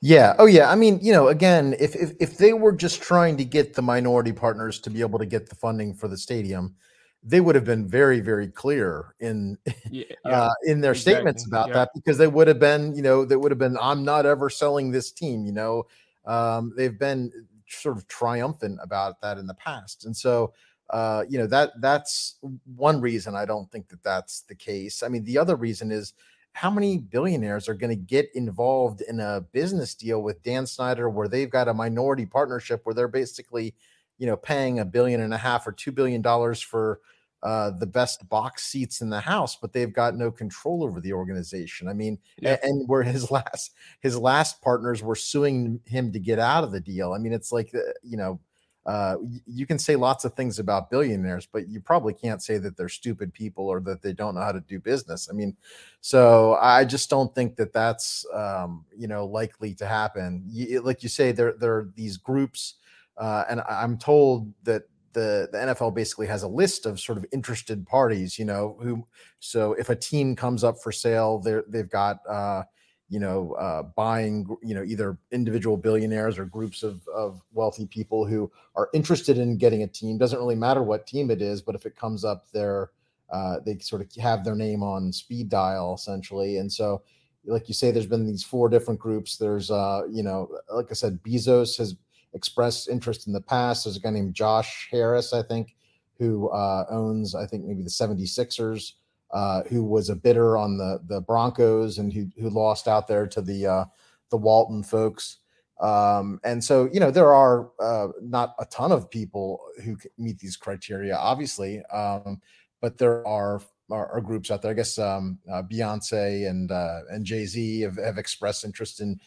Yeah. 0.00 0.34
Oh, 0.38 0.46
yeah. 0.46 0.70
I 0.70 0.74
mean, 0.74 0.98
you 1.02 1.12
know, 1.12 1.28
again, 1.28 1.76
if, 1.78 1.94
if 1.94 2.12
if 2.18 2.38
they 2.38 2.54
were 2.54 2.72
just 2.72 3.02
trying 3.02 3.36
to 3.36 3.44
get 3.44 3.74
the 3.74 3.82
minority 3.82 4.32
partners 4.32 4.80
to 4.80 4.90
be 4.90 5.02
able 5.02 5.18
to 5.18 5.26
get 5.26 5.48
the 5.48 5.54
funding 5.54 5.92
for 5.92 6.08
the 6.08 6.16
stadium, 6.16 6.74
they 7.22 7.40
would 7.40 7.54
have 7.54 7.64
been 7.64 7.86
very 7.86 8.20
very 8.20 8.48
clear 8.48 9.14
in 9.20 9.58
yeah, 9.90 10.04
uh, 10.24 10.50
in 10.64 10.80
their 10.80 10.92
exactly. 10.92 11.12
statements 11.12 11.46
about 11.46 11.68
yeah. 11.68 11.74
that 11.74 11.90
because 11.94 12.16
they 12.16 12.28
would 12.28 12.48
have 12.48 12.60
been 12.60 12.94
you 12.94 13.02
know 13.02 13.24
they 13.24 13.36
would 13.36 13.50
have 13.50 13.58
been 13.58 13.76
i'm 13.80 14.04
not 14.04 14.24
ever 14.24 14.48
selling 14.48 14.90
this 14.90 15.10
team 15.10 15.44
you 15.44 15.52
know 15.52 15.84
um, 16.24 16.72
they've 16.76 16.98
been 16.98 17.32
sort 17.68 17.96
of 17.96 18.06
triumphant 18.06 18.78
about 18.82 19.20
that 19.20 19.38
in 19.38 19.46
the 19.46 19.54
past 19.54 20.04
and 20.04 20.16
so 20.16 20.52
uh, 20.90 21.24
you 21.28 21.38
know 21.38 21.46
that 21.46 21.72
that's 21.80 22.36
one 22.76 23.00
reason 23.00 23.34
i 23.34 23.44
don't 23.44 23.70
think 23.70 23.88
that 23.88 24.02
that's 24.02 24.42
the 24.42 24.54
case 24.54 25.02
i 25.02 25.08
mean 25.08 25.24
the 25.24 25.38
other 25.38 25.56
reason 25.56 25.90
is 25.90 26.14
how 26.52 26.70
many 26.70 26.96
billionaires 26.96 27.68
are 27.68 27.74
going 27.74 27.90
to 27.90 28.02
get 28.02 28.30
involved 28.34 29.02
in 29.02 29.20
a 29.20 29.40
business 29.52 29.94
deal 29.94 30.22
with 30.22 30.42
dan 30.42 30.66
snyder 30.66 31.10
where 31.10 31.28
they've 31.28 31.50
got 31.50 31.68
a 31.68 31.74
minority 31.74 32.24
partnership 32.24 32.80
where 32.84 32.94
they're 32.94 33.08
basically 33.08 33.74
you 34.18 34.26
know 34.26 34.36
paying 34.36 34.78
a 34.78 34.84
billion 34.84 35.20
and 35.20 35.34
a 35.34 35.38
half 35.38 35.66
or 35.66 35.72
two 35.72 35.92
billion 35.92 36.22
dollars 36.22 36.60
for 36.60 37.00
uh, 37.42 37.70
the 37.70 37.86
best 37.86 38.28
box 38.28 38.64
seats 38.64 39.02
in 39.02 39.10
the 39.10 39.20
house, 39.20 39.56
but 39.56 39.72
they've 39.72 39.92
got 39.92 40.16
no 40.16 40.32
control 40.32 40.82
over 40.82 41.00
the 41.00 41.12
organization. 41.12 41.86
I 41.86 41.92
mean, 41.92 42.18
yeah. 42.40 42.56
and, 42.62 42.80
and 42.80 42.88
where 42.88 43.02
his 43.02 43.30
last 43.30 43.72
his 44.00 44.18
last 44.18 44.60
partners 44.62 45.02
were 45.02 45.14
suing 45.14 45.80
him 45.84 46.12
to 46.12 46.18
get 46.18 46.38
out 46.38 46.64
of 46.64 46.72
the 46.72 46.80
deal. 46.80 47.12
I 47.12 47.18
mean, 47.18 47.32
it's 47.32 47.52
like 47.52 47.72
uh, 47.74 47.92
you 48.02 48.16
know, 48.16 48.40
uh, 48.86 49.16
you 49.46 49.66
can 49.66 49.80
say 49.80 49.96
lots 49.96 50.24
of 50.24 50.34
things 50.34 50.60
about 50.60 50.90
billionaires, 50.90 51.44
but 51.44 51.68
you 51.68 51.80
probably 51.80 52.14
can't 52.14 52.40
say 52.40 52.56
that 52.56 52.76
they're 52.76 52.88
stupid 52.88 53.34
people 53.34 53.66
or 53.66 53.80
that 53.80 54.00
they 54.00 54.12
don't 54.12 54.36
know 54.36 54.40
how 54.40 54.52
to 54.52 54.60
do 54.60 54.78
business. 54.78 55.28
I 55.28 55.34
mean, 55.34 55.56
so 56.00 56.56
I 56.62 56.84
just 56.84 57.10
don't 57.10 57.34
think 57.34 57.56
that 57.56 57.72
that's 57.72 58.24
um, 58.32 58.84
you 58.96 59.08
know 59.08 59.26
likely 59.26 59.74
to 59.74 59.86
happen. 59.86 60.44
You, 60.48 60.82
like 60.82 61.02
you 61.02 61.08
say, 61.08 61.32
there 61.32 61.54
there 61.58 61.76
are 61.76 61.90
these 61.96 62.16
groups, 62.16 62.74
uh, 63.16 63.42
and 63.50 63.60
I'm 63.68 63.98
told 63.98 64.52
that 64.62 64.84
the 65.14 65.48
the 65.50 65.58
NFL 65.58 65.92
basically 65.92 66.28
has 66.28 66.44
a 66.44 66.48
list 66.48 66.86
of 66.86 67.00
sort 67.00 67.18
of 67.18 67.26
interested 67.32 67.84
parties. 67.88 68.38
You 68.38 68.44
know, 68.44 68.78
who 68.80 69.04
so 69.40 69.72
if 69.72 69.88
a 69.88 69.96
team 69.96 70.36
comes 70.36 70.62
up 70.62 70.76
for 70.80 70.92
sale, 70.92 71.40
they 71.40 71.58
they've 71.68 71.90
got. 71.90 72.18
Uh, 72.28 72.62
you 73.08 73.20
know, 73.20 73.52
uh, 73.52 73.82
buying, 73.82 74.46
you 74.62 74.74
know, 74.74 74.82
either 74.82 75.16
individual 75.30 75.76
billionaires 75.76 76.38
or 76.38 76.44
groups 76.44 76.82
of, 76.82 77.06
of 77.08 77.40
wealthy 77.52 77.86
people 77.86 78.26
who 78.26 78.50
are 78.74 78.88
interested 78.94 79.38
in 79.38 79.56
getting 79.56 79.82
a 79.82 79.86
team. 79.86 80.18
Doesn't 80.18 80.38
really 80.38 80.56
matter 80.56 80.82
what 80.82 81.06
team 81.06 81.30
it 81.30 81.40
is, 81.40 81.62
but 81.62 81.74
if 81.74 81.86
it 81.86 81.94
comes 81.94 82.24
up, 82.24 82.46
they're 82.52 82.90
uh, 83.30 83.56
they 83.64 83.78
sort 83.78 84.02
of 84.02 84.22
have 84.22 84.44
their 84.44 84.54
name 84.54 84.82
on 84.82 85.12
speed 85.12 85.48
dial 85.48 85.94
essentially. 85.94 86.58
And 86.58 86.72
so, 86.72 87.02
like 87.44 87.68
you 87.68 87.74
say, 87.74 87.90
there's 87.90 88.06
been 88.06 88.26
these 88.26 88.44
four 88.44 88.68
different 88.68 89.00
groups. 89.00 89.36
There's, 89.36 89.70
uh, 89.70 90.02
you 90.10 90.22
know, 90.22 90.48
like 90.72 90.86
I 90.90 90.94
said, 90.94 91.22
Bezos 91.22 91.76
has 91.78 91.96
expressed 92.34 92.88
interest 92.88 93.26
in 93.26 93.32
the 93.32 93.40
past. 93.40 93.84
There's 93.84 93.96
a 93.96 94.00
guy 94.00 94.10
named 94.10 94.34
Josh 94.34 94.88
Harris, 94.90 95.32
I 95.32 95.42
think, 95.42 95.74
who 96.18 96.48
uh, 96.50 96.86
owns, 96.90 97.34
I 97.34 97.46
think, 97.46 97.64
maybe 97.64 97.82
the 97.82 97.90
76ers 97.90 98.92
uh, 99.30 99.62
who 99.64 99.84
was 99.84 100.08
a 100.08 100.16
bidder 100.16 100.56
on 100.56 100.76
the 100.76 101.00
the 101.06 101.20
Broncos 101.20 101.98
and 101.98 102.12
who 102.12 102.28
who 102.38 102.48
lost 102.50 102.88
out 102.88 103.08
there 103.08 103.26
to 103.26 103.40
the 103.40 103.66
uh, 103.66 103.84
the 104.30 104.36
Walton 104.36 104.82
folks. 104.82 105.38
Um, 105.80 106.40
and 106.42 106.62
so 106.62 106.88
you 106.92 107.00
know 107.00 107.10
there 107.10 107.34
are 107.34 107.70
uh, 107.80 108.08
not 108.22 108.54
a 108.58 108.66
ton 108.66 108.92
of 108.92 109.10
people 109.10 109.60
who 109.84 109.96
meet 110.16 110.38
these 110.38 110.56
criteria, 110.56 111.16
obviously, 111.16 111.84
um, 111.86 112.40
but 112.80 112.96
there 112.96 113.26
are, 113.26 113.60
are, 113.90 114.20
groups 114.22 114.50
out 114.50 114.62
there. 114.62 114.70
I 114.70 114.74
guess 114.74 114.98
um, 114.98 115.38
uh, 115.52 115.62
Beyonce 115.62 116.48
and 116.48 116.70
uh, 116.70 117.00
and 117.10 117.26
Jay 117.26 117.44
Z 117.44 117.80
have, 117.80 117.98
have 117.98 118.16
expressed 118.16 118.64
interest 118.64 119.00
in 119.00 119.20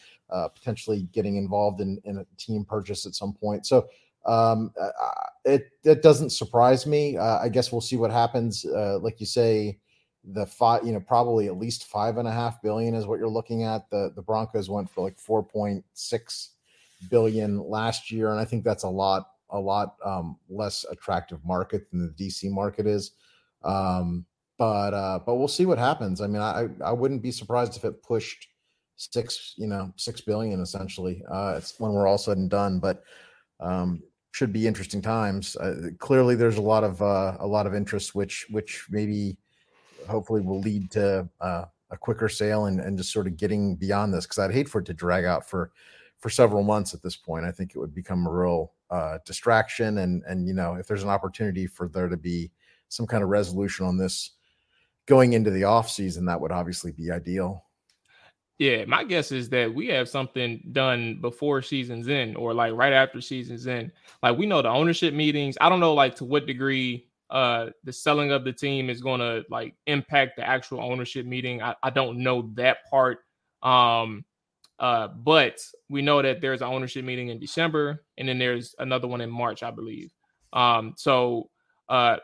potentially 0.56 1.08
getting 1.12 1.38
involved 1.38 1.82
in, 1.82 2.00
in 2.06 2.18
a 2.18 2.26
team 2.38 2.64
purchase 2.64 3.06
at 3.06 3.16
some 3.16 3.34
point. 3.34 3.66
So 3.68 3.88
um, 4.26 4.72
it 5.46 5.72
it 5.84 6.02
doesn't 6.02 6.32
surprise 6.32 6.86
me. 6.86 7.18
Uh, 7.18 7.40
I 7.40 7.50
guess 7.50 7.72
we'll 7.72 7.82
see 7.82 7.96
what 7.96 8.12
happens. 8.12 8.66
Uh, 8.66 9.00
like 9.00 9.20
you 9.20 9.26
say, 9.26 9.78
the 10.34 10.46
five, 10.46 10.86
you 10.86 10.94
know, 10.94 11.00
probably 11.00 11.48
at 11.48 11.58
least 11.58 11.86
five 11.86 12.18
and 12.18 12.28
a 12.28 12.32
half 12.32 12.62
billion 12.62 12.94
is 12.94 13.06
what 13.06 13.20
you're 13.20 13.30
looking 13.30 13.64
at. 13.64 13.90
The 13.90 14.12
the 14.16 14.22
Broncos 14.22 14.70
went 14.70 14.90
for 14.90 15.04
like 15.04 15.18
4.6 15.18 16.48
billion 17.10 17.58
last 17.58 18.12
year, 18.12 18.32
and 18.32 18.40
I 18.40 18.46
think 18.46 18.64
that's 18.64 18.84
a 18.84 18.90
lot, 18.90 19.32
a 19.50 19.60
lot 19.60 19.96
um, 20.04 20.38
less 20.50 20.86
attractive 20.92 21.44
market 21.46 21.90
than 21.92 22.02
the 22.02 22.26
DC 22.26 22.50
market 22.52 22.86
is. 22.86 23.12
Um, 23.64 24.26
but 24.58 24.94
uh, 24.94 25.20
but 25.26 25.36
we'll 25.36 25.48
see 25.48 25.66
what 25.66 25.78
happens. 25.78 26.22
I 26.22 26.28
mean, 26.28 26.42
I 26.42 26.68
I 26.84 26.92
wouldn't 26.92 27.22
be 27.22 27.32
surprised 27.32 27.78
if 27.78 27.86
it 27.86 28.04
pushed 28.04 28.48
six, 28.98 29.54
you 29.58 29.68
know, 29.68 29.94
six 29.96 30.22
billion 30.22 30.60
essentially. 30.60 31.24
Uh, 31.32 31.56
it's 31.58 31.80
when 31.80 31.94
we're 31.94 32.08
all 32.08 32.18
said 32.18 32.38
and 32.38 32.50
done, 32.50 32.80
but 32.80 33.04
um, 33.62 34.04
should 34.32 34.52
be 34.54 34.68
interesting 34.68 35.02
times. 35.02 35.56
Uh, 35.56 35.90
clearly, 35.98 36.36
there's 36.36 36.58
a 36.58 36.62
lot 36.62 36.84
of 36.84 37.02
uh, 37.02 37.38
a 37.40 37.48
lot 37.48 37.66
of 37.66 37.74
interest, 37.74 38.14
which 38.14 38.46
which 38.50 38.86
maybe 38.90 39.38
hopefully 40.10 40.42
will 40.42 40.60
lead 40.60 40.92
to 40.92 41.28
uh, 41.42 41.66
a 41.92 41.98
quicker 41.98 42.30
sale 42.30 42.66
and, 42.66 42.80
and 42.80 42.98
just 42.98 43.12
sort 43.12 43.28
of 43.28 43.38
getting 43.38 43.76
beyond 43.76 44.14
this 44.14 44.26
because 44.26 44.40
I'd 44.40 44.54
hate 44.54 44.70
for 44.70 44.80
it 44.80 44.86
to 44.86 44.94
drag 44.94 45.26
out 45.26 45.48
for 45.48 45.72
for 46.18 46.30
several 46.30 46.64
months 46.64 46.94
at 46.94 47.02
this 47.02 47.16
point. 47.16 47.46
I 47.46 47.52
think 47.52 47.72
it 47.72 47.80
would 47.80 47.96
become 47.96 48.26
a 48.28 48.32
real 48.32 48.74
uh, 48.90 49.20
distraction 49.26 50.00
and 50.00 50.24
and 50.28 50.48
you 50.48 50.54
know 50.54 50.76
if 50.76 50.88
there's 50.88 51.04
an 51.04 51.10
opportunity 51.10 51.68
for 51.68 51.88
there 51.88 52.10
to 52.10 52.18
be 52.18 52.52
some 52.90 53.08
kind 53.08 53.24
of 53.24 53.30
resolution 53.30 53.86
on 53.86 53.98
this 53.98 54.32
going 55.06 55.34
into 55.34 55.50
the 55.50 55.64
off 55.64 55.90
season, 55.90 56.26
that 56.26 56.40
would 56.40 56.52
obviously 56.52 56.92
be 56.92 57.12
ideal. 57.12 57.66
Yeah, 58.60 58.84
my 58.86 59.06
guess 59.06 59.32
is 59.32 59.50
that 59.50 59.74
we 59.74 59.88
have 59.88 60.10
something 60.10 60.62
done 60.74 61.20
before 61.22 61.62
season's 61.62 62.10
end 62.10 62.36
or 62.36 62.54
like 62.54 62.74
right 62.74 62.92
after 62.92 63.22
season's 63.22 63.66
end. 63.66 63.92
Like 64.22 64.38
we 64.38 64.46
know 64.46 64.62
the 64.62 64.70
ownership 64.70 65.14
meetings. 65.14 65.58
I 65.62 65.70
don't 65.70 65.80
know 65.80 65.94
like 65.94 66.16
to 66.16 66.26
what 66.26 66.46
degree 66.46 67.09
uh 67.30 67.68
the 67.84 67.94
selling 67.94 68.32
of 68.32 68.44
the 68.44 68.54
team 68.54 68.90
is 68.90 69.02
going 69.02 69.20
to 69.20 69.46
like 69.50 69.76
impact 69.86 70.36
the 70.36 70.48
actual 70.48 70.82
ownership 70.82 71.26
meeting. 71.26 71.62
I, 71.62 71.76
I 71.84 71.90
don't 71.90 72.20
know 72.20 72.50
that 72.56 72.78
part. 72.90 73.20
Um 73.62 74.26
uh 74.80 75.10
but 75.10 75.60
we 75.90 76.02
know 76.02 76.22
that 76.22 76.40
there's 76.40 76.62
an 76.62 76.70
ownership 76.70 77.04
meeting 77.04 77.28
in 77.28 77.38
december 77.38 78.06
and 78.18 78.30
then 78.30 78.40
there's 78.40 78.76
another 78.80 79.10
one 79.10 79.20
in 79.20 79.30
march 79.30 79.62
i 79.62 79.70
believe. 79.72 80.12
Um 80.54 80.94
so 80.98 81.50
uh 81.90 82.18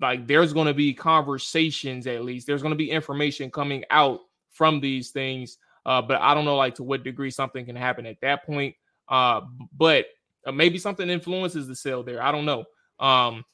like 0.00 0.26
there's 0.26 0.52
going 0.52 0.66
to 0.66 0.74
be 0.74 0.92
conversations 0.92 2.06
at 2.08 2.24
least. 2.24 2.46
There's 2.48 2.62
going 2.62 2.72
to 2.74 2.76
be 2.76 2.90
information 2.90 3.50
coming 3.50 3.84
out 3.90 4.20
from 4.50 4.80
these 4.80 5.10
things 5.10 5.58
uh 5.86 6.02
but 6.02 6.20
i 6.20 6.34
don't 6.34 6.44
know 6.44 6.56
like 6.56 6.74
to 6.76 6.82
what 6.84 7.02
degree 7.02 7.30
something 7.30 7.66
can 7.66 7.76
happen 7.76 8.06
at 8.06 8.20
that 8.20 8.44
point. 8.44 8.74
Uh 9.08 9.40
but 9.76 10.06
uh, 10.46 10.52
maybe 10.52 10.78
something 10.78 11.08
influences 11.08 11.66
the 11.66 11.74
sale 11.74 12.02
there. 12.02 12.22
I 12.22 12.30
don't 12.30 12.44
know. 12.44 12.64
Um 13.00 13.44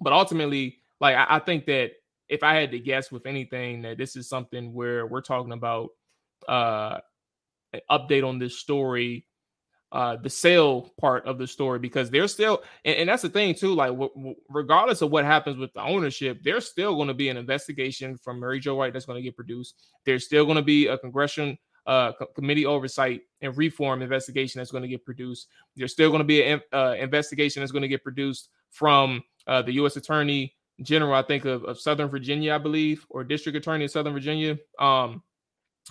but 0.00 0.12
ultimately, 0.12 0.78
like 1.00 1.16
I, 1.16 1.26
I 1.36 1.38
think 1.38 1.66
that 1.66 1.92
if 2.28 2.42
I 2.42 2.54
had 2.54 2.70
to 2.72 2.78
guess 2.78 3.10
with 3.10 3.26
anything, 3.26 3.82
that 3.82 3.98
this 3.98 4.16
is 4.16 4.28
something 4.28 4.72
where 4.72 5.06
we're 5.06 5.20
talking 5.20 5.52
about 5.52 5.90
uh 6.46 6.98
an 7.72 7.80
update 7.90 8.26
on 8.26 8.38
this 8.38 8.58
story 8.58 9.26
uh 9.90 10.16
the 10.16 10.30
sale 10.30 10.92
part 11.00 11.26
of 11.26 11.36
the 11.36 11.46
story 11.46 11.80
because 11.80 12.10
they're 12.10 12.28
still 12.28 12.62
and, 12.84 12.96
and 12.96 13.08
that's 13.08 13.22
the 13.22 13.28
thing 13.28 13.54
too 13.54 13.74
like 13.74 13.90
w- 13.90 14.10
w- 14.14 14.36
regardless 14.48 15.02
of 15.02 15.10
what 15.10 15.24
happens 15.24 15.56
with 15.56 15.72
the 15.72 15.82
ownership 15.82 16.38
there's 16.44 16.68
still 16.68 16.94
going 16.94 17.08
to 17.08 17.14
be 17.14 17.28
an 17.28 17.36
investigation 17.36 18.16
from 18.16 18.38
mary 18.38 18.60
jo 18.60 18.76
white 18.76 18.92
that's 18.92 19.04
going 19.04 19.18
to 19.18 19.22
get 19.22 19.34
produced. 19.34 19.74
There's 20.04 20.24
still 20.24 20.44
going 20.44 20.56
to 20.56 20.62
be 20.62 20.86
a 20.86 20.96
congressional 20.96 21.56
uh, 21.86 22.12
committee 22.34 22.66
oversight 22.66 23.22
and 23.40 23.56
reform 23.56 24.02
investigation 24.02 24.60
that's 24.60 24.70
going 24.70 24.82
to 24.82 24.88
get 24.88 25.04
produced. 25.06 25.48
There's 25.74 25.92
still 25.92 26.10
going 26.10 26.20
to 26.20 26.24
be 26.24 26.42
an 26.42 26.60
uh, 26.72 26.94
investigation 26.98 27.62
that's 27.62 27.72
going 27.72 27.82
to 27.82 27.88
get 27.88 28.04
produced 28.04 28.50
from 28.70 29.22
uh, 29.46 29.62
the 29.62 29.72
U.S. 29.74 29.96
Attorney 29.96 30.54
General, 30.82 31.14
I 31.14 31.22
think 31.22 31.44
of, 31.44 31.64
of 31.64 31.80
Southern 31.80 32.08
Virginia, 32.08 32.54
I 32.54 32.58
believe, 32.58 33.04
or 33.10 33.24
District 33.24 33.56
Attorney 33.56 33.84
of 33.84 33.90
Southern 33.90 34.12
Virginia. 34.12 34.58
Um, 34.78 35.22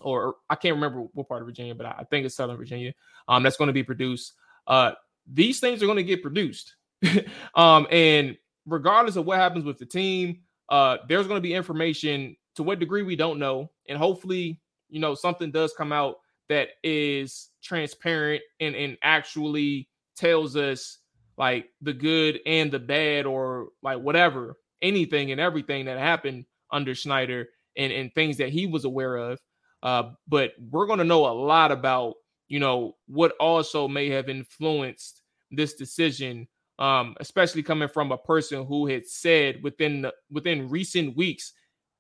or 0.02 0.36
I 0.50 0.56
can't 0.56 0.76
remember 0.76 1.02
what 1.14 1.28
part 1.28 1.42
of 1.42 1.48
Virginia, 1.48 1.76
but 1.76 1.88
I 1.88 2.06
think 2.10 2.26
it's 2.26 2.36
Southern 2.36 2.58
Virginia. 2.58 2.94
Um, 3.28 3.44
that's 3.44 3.58
going 3.58 3.68
to 3.68 3.74
be 3.74 3.84
produced. 3.84 4.34
Uh, 4.66 4.92
these 5.32 5.60
things 5.60 5.82
are 5.82 5.88
going 5.88 5.98
to 5.98 6.04
get 6.04 6.22
produced. 6.22 6.76
um, 7.56 7.88
and 7.92 8.38
regardless 8.66 9.16
of 9.16 9.26
what 9.26 9.40
happens 9.40 9.66
with 9.66 9.78
the 9.78 9.86
team, 9.86 10.42
uh, 10.70 10.98
there's 11.08 11.28
going 11.28 11.38
to 11.38 11.48
be 11.48 11.54
information 11.54 12.36
to 12.56 12.64
what 12.64 12.80
degree 12.80 13.04
we 13.04 13.16
don't 13.16 13.40
know, 13.40 13.70
and 13.88 13.98
hopefully, 13.98 14.60
you 14.90 15.00
know, 15.00 15.16
something 15.16 15.52
does 15.52 15.74
come 15.78 15.94
out 15.94 16.16
that 16.50 16.70
is 16.84 17.50
transparent 17.62 18.42
and 18.60 18.76
and 18.76 18.98
actually 19.02 19.90
tells 20.16 20.56
us 20.56 21.00
like 21.38 21.70
the 21.82 21.94
good 21.94 22.40
and 22.46 22.72
the 22.72 22.80
bad 22.80 23.26
or 23.26 23.70
like 23.84 24.00
whatever 24.00 24.58
anything 24.82 25.32
and 25.32 25.42
everything 25.42 25.86
that 25.86 25.98
happened 25.98 26.46
under 26.72 26.96
Snyder 26.96 27.48
and 27.76 27.92
and 27.92 28.14
things 28.14 28.38
that 28.38 28.50
he 28.50 28.66
was 28.66 28.86
aware 28.86 29.16
of 29.16 29.40
uh 29.84 30.04
but 30.28 30.54
we're 30.72 30.88
going 30.88 31.00
to 31.00 31.06
know 31.06 31.28
a 31.28 31.34
lot 31.34 31.72
about 31.72 32.16
you 32.48 32.60
know 32.60 32.96
what 33.08 33.34
also 33.40 33.88
may 33.88 34.10
have 34.10 34.30
influenced 34.30 35.22
this 35.52 35.76
decision 35.76 36.48
um 36.80 37.16
especially 37.20 37.62
coming 37.64 37.88
from 37.88 38.12
a 38.12 38.18
person 38.18 38.66
who 38.66 38.88
had 38.88 39.06
said 39.06 39.62
within 39.64 40.02
the, 40.02 40.14
within 40.32 40.70
recent 40.70 41.16
weeks 41.16 41.54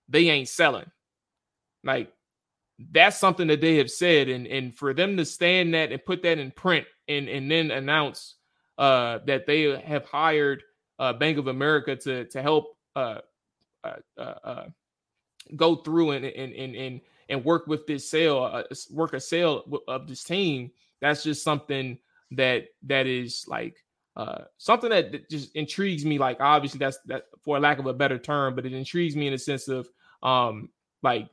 they 0.10 0.30
ain't 0.30 0.47
selling. 0.47 0.89
Like 1.84 2.12
that's 2.91 3.17
something 3.17 3.47
that 3.47 3.62
they 3.62 3.78
have 3.78 3.89
said 3.89 4.30
and 4.30 4.45
and 4.47 4.76
for 4.76 4.93
them 4.93 5.17
to 5.17 5.26
stand 5.26 5.73
that 5.73 5.91
and 5.91 6.06
put 6.06 6.23
that 6.23 6.38
in 6.38 6.52
print 6.52 6.86
and 7.08 7.28
and 7.28 7.50
then 7.50 7.71
announce 7.71 8.36
uh, 8.78 9.20
that 9.26 9.46
they 9.46 9.80
have 9.82 10.06
hired 10.06 10.63
uh, 11.00 11.13
Bank 11.13 11.38
of 11.38 11.48
America 11.48 11.96
to 11.96 12.26
to 12.26 12.42
help 12.42 12.78
uh, 12.96 13.20
uh, 13.84 13.94
uh, 14.18 14.22
uh 14.44 14.66
go 15.56 15.78
through 15.78 16.12
and 16.12 16.26
and 16.26 16.54
and 16.54 16.76
and, 16.76 17.02
and 17.30 17.46
work 17.46 17.68
with 17.68 17.86
this 17.88 18.10
sale, 18.10 18.63
work 18.92 19.13
a 19.13 19.20
sale 19.20 19.82
of 19.88 20.08
this 20.08 20.24
team. 20.24 20.72
That's 21.02 21.24
just 21.24 21.44
something 21.44 21.98
that 22.32 22.66
that 22.84 23.08
is 23.08 23.46
like 23.48 23.78
something 24.58 24.90
that 24.90 25.30
just 25.30 25.56
intrigues 25.56 26.06
me. 26.06 26.18
Like 26.18 26.38
obviously 26.40 26.80
that's 26.80 26.98
that 27.06 27.26
for 27.44 27.60
lack 27.60 27.80
of 27.80 27.86
a 27.86 27.94
better 27.94 28.18
term, 28.18 28.56
but 28.56 28.66
it 28.66 28.74
intrigues 28.74 29.16
me 29.16 29.28
in 29.28 29.34
the 29.34 29.40
sense 29.40 29.68
of 29.68 29.88
um 30.24 30.70
like 31.04 31.30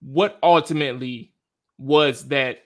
what 0.00 0.38
ultimately 0.42 1.32
was 1.78 2.26
that 2.28 2.58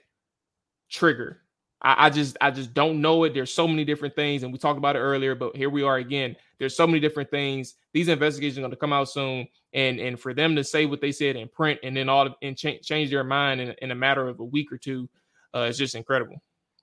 trigger 0.89 1.41
I, 1.81 2.07
I, 2.07 2.09
just 2.09 2.37
I 2.41 2.51
just 2.51 2.73
don't 2.73 3.01
know 3.01 3.23
it. 3.23 3.33
There's 3.33 3.53
so 3.53 3.67
many 3.67 3.85
different 3.85 4.15
things, 4.15 4.43
and 4.43 4.51
we 4.51 4.57
talked 4.57 4.77
about 4.77 4.95
it 4.95 4.99
earlier, 4.99 5.35
but 5.35 5.55
here 5.55 5.69
we 5.69 5.83
are 5.83 5.97
again. 5.97 6.35
There's 6.59 6.75
so 6.75 6.87
many 6.87 6.99
different 6.99 7.29
things. 7.29 7.75
These 7.93 8.07
investigations 8.07 8.57
are 8.57 8.61
going 8.61 8.71
to 8.71 8.77
come 8.77 8.93
out 8.93 9.09
soon, 9.09 9.47
and 9.73 9.99
and 9.99 10.19
for 10.19 10.33
them 10.33 10.55
to 10.55 10.63
say 10.63 10.85
what 10.85 11.01
they 11.01 11.11
said 11.11 11.35
in 11.35 11.47
print 11.47 11.79
and 11.83 11.95
then 11.95 12.09
all 12.09 12.27
of, 12.27 12.33
and 12.41 12.57
ch- 12.57 12.81
change 12.81 13.09
their 13.09 13.23
mind 13.23 13.61
in, 13.61 13.75
in 13.81 13.91
a 13.91 13.95
matter 13.95 14.27
of 14.27 14.39
a 14.39 14.43
week 14.43 14.71
or 14.71 14.77
two, 14.77 15.07
uh, 15.55 15.61
is 15.61 15.77
just 15.77 15.95
incredible. 15.95 16.41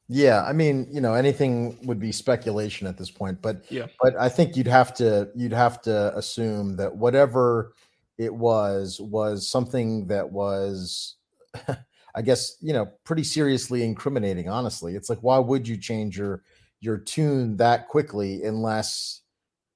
Yeah, 0.09 0.45
I 0.45 0.53
mean, 0.53 0.87
you 0.91 1.01
know, 1.01 1.15
anything 1.15 1.79
would 1.87 1.99
be 1.99 2.13
speculation 2.13 2.87
at 2.87 2.99
this 2.99 3.11
point, 3.11 3.41
but 3.41 3.65
yeah, 3.71 3.87
but 4.01 4.15
I 4.17 4.29
think 4.29 4.57
you'd 4.57 4.69
have 4.69 4.95
to 4.95 5.31
you'd 5.35 5.53
have 5.53 5.81
to 5.83 6.17
assume 6.17 6.77
that 6.77 6.95
whatever 6.95 7.73
it 8.19 8.33
was 8.33 9.01
was 9.01 9.49
something 9.49 10.07
that 10.07 10.31
was 10.31 11.17
I 12.15 12.23
guess, 12.23 12.57
you 12.61 12.73
know, 12.73 12.87
pretty 13.05 13.25
seriously 13.25 13.83
incriminating, 13.83 14.49
honestly. 14.49 14.95
It's 14.95 15.11
like, 15.11 15.19
why 15.23 15.39
would 15.39 15.67
you 15.67 15.77
change 15.77 16.17
your 16.17 16.43
your 16.81 16.99
tune 16.99 17.57
that 17.57 17.89
quickly 17.89 18.45
unless 18.45 19.23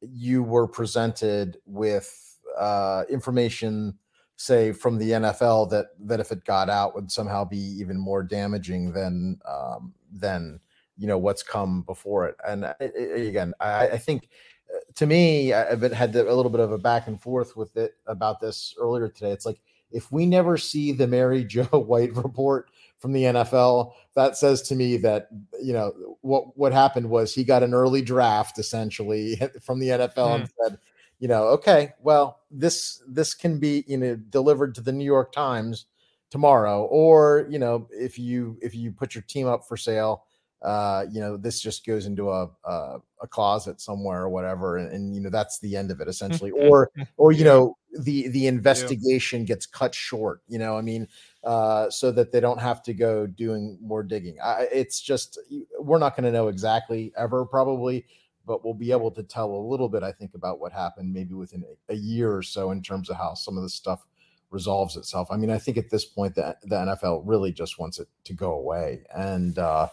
you 0.03 0.43
were 0.43 0.69
presented 0.69 1.57
with 1.65 2.39
uh, 2.59 3.05
information, 3.09 3.99
say, 4.37 4.73
from 4.73 4.99
the 4.99 5.11
NFL 5.11 5.71
that 5.71 5.87
that 6.01 6.21
if 6.21 6.31
it 6.31 6.45
got 6.45 6.69
out 6.71 6.95
would 6.95 7.11
somehow 7.11 7.45
be 7.45 7.59
even 7.59 7.99
more 7.99 8.23
damaging 8.23 8.93
than 8.93 9.41
um, 9.49 9.95
than 10.13 10.61
you 10.97 11.07
know 11.07 11.19
what's 11.19 11.43
come 11.43 11.83
before 11.83 12.29
it. 12.29 12.37
And 12.47 12.65
uh, 12.65 12.75
again, 12.81 13.55
I, 13.61 13.89
I 13.89 13.99
think 13.99 14.29
uh, 14.73 14.79
to 14.97 15.07
me, 15.07 15.53
I've 15.53 15.83
had 15.93 16.15
a 16.15 16.35
little 16.35 16.51
bit 16.51 16.61
of 16.61 16.73
a 16.73 16.79
back 16.79 17.09
and 17.09 17.21
forth 17.21 17.57
with 17.57 17.77
it 17.77 17.95
about 18.07 18.41
this 18.41 18.75
earlier 18.79 19.09
today. 19.09 19.33
It's 19.33 19.47
like 19.47 19.61
if 19.91 20.11
we 20.13 20.27
never 20.27 20.57
see 20.57 20.93
the 20.93 21.07
Mary 21.07 21.45
Jo 21.45 21.65
White 21.73 22.15
report 22.15 22.71
from 22.99 23.13
the 23.13 23.25
NFL, 23.25 23.93
that 24.15 24.37
says 24.37 24.63
to 24.63 24.75
me 24.75 24.97
that 24.99 25.29
you 25.63 25.73
know 25.73 26.17
what 26.23 26.57
what 26.57 26.73
happened 26.73 27.09
was 27.09 27.35
he 27.35 27.45
got 27.45 27.63
an 27.63 27.75
early 27.75 28.03
draft 28.03 28.59
essentially 28.59 29.41
from 29.63 29.79
the 29.79 29.89
NFL 29.89 30.15
mm. 30.15 30.35
and 30.35 30.43
hmm. 30.45 30.51
said, 30.63 30.79
you 31.19 31.29
know, 31.29 31.45
okay, 31.45 31.93
well 32.01 32.41
this 32.51 33.03
this 33.09 33.35
can 33.35 33.59
be 33.59 33.85
you 33.87 33.97
know 33.97 34.17
delivered 34.17 34.75
to 34.75 34.81
the 34.81 34.93
New 34.93 35.05
York 35.05 35.33
Times 35.33 35.87
tomorrow, 36.31 36.85
or 36.85 37.47
you 37.51 37.59
know 37.59 37.89
if 37.93 38.19
you 38.19 38.59
if 38.61 38.75
you 38.75 38.93
put 38.93 39.15
your 39.15 39.23
team 39.23 39.47
up 39.47 39.67
for 39.67 39.77
sale, 39.77 40.25
uh, 40.63 41.07
you 41.11 41.21
know, 41.21 41.37
this 41.37 41.61
just 41.61 41.87
goes 41.87 42.07
into 42.07 42.31
a 42.31 42.49
a, 42.65 42.99
a 43.23 43.29
closet 43.29 43.81
somewhere 43.81 44.23
or 44.23 44.29
whatever, 44.29 44.77
and, 44.77 44.93
and, 44.93 45.15
you 45.15 45.21
know 45.21 45.31
that's 45.31 45.61
the 45.61 45.77
end 45.77 45.91
of 45.91 46.01
it 46.01 46.09
essentially. 46.09 46.51
or 46.51 46.91
or 47.17 47.31
you 47.31 47.45
know 47.45 47.77
the 47.99 48.29
the 48.29 48.47
investigation 48.47 49.41
yeah. 49.41 49.47
gets 49.47 49.67
cut 49.67 49.95
short. 49.95 50.43
You 50.49 50.59
know, 50.59 50.77
I 50.77 50.83
mean, 50.83 51.07
uh, 51.45 51.91
so 51.91 52.11
that 52.13 52.33
they 52.33 52.41
don't 52.41 52.61
have 52.61 52.83
to 52.85 52.95
go 52.95 53.27
doing 53.27 53.79
more 53.81 54.03
digging. 54.03 54.39
I, 54.43 54.69
it's 54.73 55.01
just 55.01 55.39
we're 55.79 55.99
not 55.99 56.17
going 56.17 56.25
to 56.25 56.33
know 56.33 56.49
exactly 56.49 57.13
ever 57.17 57.45
probably. 57.45 58.07
But 58.45 58.65
we'll 58.65 58.73
be 58.73 58.93
able 58.93 59.11
to 59.11 59.23
tell 59.23 59.51
a 59.51 59.69
little 59.69 59.91
bit, 59.91 60.03
I 60.03 60.11
think, 60.11 60.33
about 60.33 60.59
what 60.59 60.73
happened 60.73 61.13
maybe 61.13 61.35
within 61.35 61.65
a, 61.65 61.93
a 61.93 61.97
year 61.97 62.35
or 62.35 62.43
so 62.43 62.71
in 62.71 62.81
terms 62.81 63.11
of 63.11 63.19
how 63.19 63.35
some 63.35 63.59
of 63.59 63.63
the 63.63 63.69
stuff 63.69 64.07
resolves 64.51 64.97
itself. 64.97 65.29
I 65.31 65.37
mean, 65.37 65.51
I 65.51 65.59
think 65.59 65.77
at 65.77 65.91
this 65.91 66.05
point 66.05 66.35
that 66.37 66.61
the 66.63 66.77
NFL 66.77 67.23
really 67.27 67.53
just 67.53 67.79
wants 67.79 67.99
it 67.99 68.09
to 68.25 68.33
go 68.33 68.53
away, 68.53 69.03
and 69.15 69.59
uh, 69.59 69.89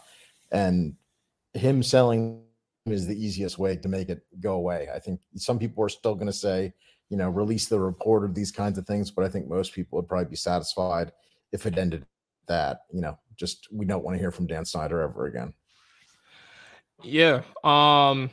and 0.52 0.94
him 1.54 1.82
selling 1.82 2.42
is 2.86 3.06
the 3.06 3.24
easiest 3.24 3.58
way 3.58 3.76
to 3.76 3.88
make 3.88 4.08
it 4.08 4.22
go 4.40 4.54
away. 4.54 4.88
I 4.94 4.98
think 4.98 5.20
some 5.36 5.58
people 5.58 5.84
are 5.84 5.88
still 5.88 6.14
going 6.14 6.26
to 6.26 6.32
say, 6.32 6.72
you 7.08 7.16
know, 7.16 7.28
release 7.28 7.66
the 7.66 7.80
report 7.80 8.24
of 8.24 8.34
these 8.34 8.50
kinds 8.50 8.78
of 8.78 8.86
things, 8.86 9.10
but 9.10 9.24
I 9.24 9.28
think 9.28 9.48
most 9.48 9.72
people 9.72 9.96
would 9.96 10.08
probably 10.08 10.30
be 10.30 10.36
satisfied 10.36 11.12
if 11.52 11.66
it 11.66 11.78
ended 11.78 12.04
that, 12.48 12.82
you 12.92 13.00
know, 13.00 13.18
just 13.36 13.68
we 13.72 13.84
don't 13.84 14.04
want 14.04 14.16
to 14.16 14.20
hear 14.20 14.30
from 14.30 14.46
Dan 14.46 14.64
Snyder 14.64 15.02
ever 15.02 15.26
again. 15.26 15.52
Yeah. 17.02 17.42
Um 17.62 18.30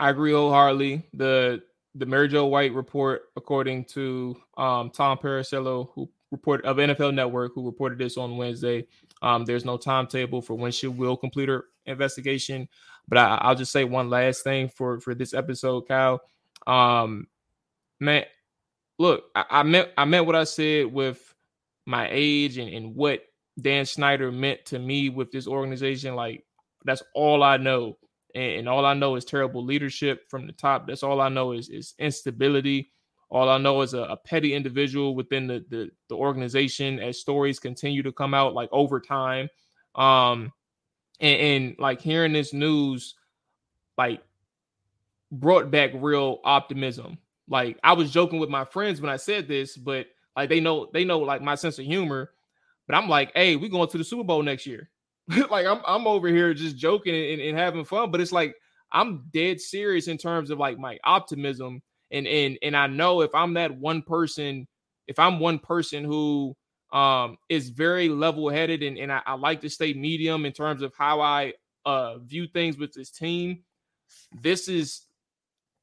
I 0.00 0.10
agree 0.10 0.32
wholeheartedly. 0.32 1.04
The 1.14 1.62
the 1.94 2.06
Mary 2.06 2.28
Jo 2.28 2.46
White 2.46 2.74
report, 2.74 3.22
according 3.36 3.84
to 3.86 4.36
um 4.56 4.90
Tom 4.90 5.18
Pelissero, 5.18 5.88
who 5.94 6.08
reported 6.30 6.66
of 6.66 6.76
NFL 6.76 7.14
Network, 7.14 7.52
who 7.54 7.64
reported 7.64 7.98
this 7.98 8.16
on 8.16 8.36
Wednesday, 8.36 8.86
um, 9.22 9.44
there's 9.44 9.64
no 9.64 9.76
timetable 9.76 10.42
for 10.42 10.54
when 10.54 10.72
she 10.72 10.86
will 10.86 11.16
complete 11.16 11.48
her 11.48 11.64
investigation. 11.86 12.68
But 13.08 13.18
I, 13.18 13.48
will 13.48 13.56
just 13.56 13.72
say 13.72 13.84
one 13.84 14.10
last 14.10 14.44
thing 14.44 14.68
for 14.68 15.00
for 15.00 15.14
this 15.14 15.34
episode, 15.34 15.88
Kyle. 15.88 16.20
Um, 16.66 17.26
man, 18.00 18.24
look, 18.98 19.24
I, 19.34 19.44
I 19.50 19.62
meant 19.62 19.88
I 19.96 20.04
meant 20.04 20.26
what 20.26 20.36
I 20.36 20.44
said 20.44 20.92
with 20.92 21.34
my 21.86 22.08
age 22.10 22.58
and, 22.58 22.68
and 22.68 22.94
what 22.94 23.22
Dan 23.60 23.86
Snyder 23.86 24.30
meant 24.30 24.64
to 24.66 24.78
me 24.78 25.08
with 25.08 25.32
this 25.32 25.46
organization. 25.46 26.14
Like 26.14 26.44
that's 26.84 27.02
all 27.14 27.42
I 27.42 27.56
know. 27.56 27.98
And, 28.34 28.60
and 28.60 28.68
all 28.68 28.84
I 28.84 28.94
know 28.94 29.16
is 29.16 29.24
terrible 29.24 29.64
leadership 29.64 30.28
from 30.28 30.46
the 30.46 30.52
top. 30.52 30.86
That's 30.86 31.02
all 31.02 31.20
I 31.20 31.28
know 31.28 31.52
is 31.52 31.68
is 31.70 31.94
instability. 31.98 32.90
All 33.30 33.48
I 33.48 33.58
know 33.58 33.82
is 33.82 33.94
a, 33.94 34.00
a 34.02 34.16
petty 34.16 34.54
individual 34.54 35.14
within 35.14 35.46
the, 35.46 35.64
the, 35.68 35.90
the 36.08 36.14
organization 36.14 36.98
as 36.98 37.20
stories 37.20 37.58
continue 37.58 38.02
to 38.02 38.12
come 38.12 38.32
out 38.32 38.54
like 38.54 38.70
over 38.72 39.00
time. 39.00 39.48
Um, 39.94 40.52
and, 41.20 41.40
and 41.40 41.76
like 41.78 42.00
hearing 42.00 42.32
this 42.32 42.54
news, 42.54 43.14
like 43.98 44.22
brought 45.30 45.70
back 45.70 45.90
real 45.94 46.40
optimism. 46.44 47.18
Like 47.48 47.78
I 47.82 47.92
was 47.92 48.10
joking 48.10 48.38
with 48.38 48.50
my 48.50 48.64
friends 48.64 49.00
when 49.00 49.10
I 49.10 49.16
said 49.16 49.48
this, 49.48 49.76
but 49.76 50.06
like 50.36 50.48
they 50.48 50.60
know 50.60 50.88
they 50.92 51.04
know 51.04 51.18
like 51.18 51.42
my 51.42 51.54
sense 51.54 51.78
of 51.78 51.84
humor. 51.84 52.30
But 52.86 52.96
I'm 52.96 53.08
like, 53.08 53.32
hey, 53.34 53.56
we 53.56 53.68
going 53.68 53.88
to 53.88 53.98
the 53.98 54.04
Super 54.04 54.24
Bowl 54.24 54.42
next 54.42 54.66
year. 54.66 54.88
like 55.50 55.66
I'm 55.66 55.80
I'm 55.86 56.06
over 56.06 56.28
here 56.28 56.54
just 56.54 56.76
joking 56.76 57.14
and, 57.14 57.40
and 57.40 57.58
having 57.58 57.84
fun, 57.84 58.10
but 58.10 58.20
it's 58.20 58.32
like 58.32 58.54
I'm 58.92 59.24
dead 59.32 59.60
serious 59.60 60.08
in 60.08 60.16
terms 60.16 60.50
of 60.50 60.58
like 60.58 60.78
my 60.78 60.98
optimism 61.04 61.82
and 62.10 62.26
and 62.26 62.58
and 62.62 62.76
I 62.76 62.86
know 62.86 63.20
if 63.22 63.34
I'm 63.34 63.54
that 63.54 63.76
one 63.76 64.02
person, 64.02 64.66
if 65.06 65.18
I'm 65.18 65.40
one 65.40 65.58
person 65.58 66.04
who 66.04 66.56
um 66.92 67.36
is 67.48 67.68
very 67.68 68.08
level-headed 68.08 68.82
and, 68.82 68.96
and 68.96 69.12
I, 69.12 69.20
I 69.26 69.34
like 69.34 69.60
to 69.60 69.68
stay 69.68 69.92
medium 69.92 70.46
in 70.46 70.52
terms 70.52 70.80
of 70.80 70.92
how 70.96 71.20
I 71.20 71.52
uh 71.84 72.18
view 72.18 72.46
things 72.46 72.78
with 72.78 72.92
this 72.92 73.10
team, 73.10 73.60
this 74.42 74.68
is 74.68 75.02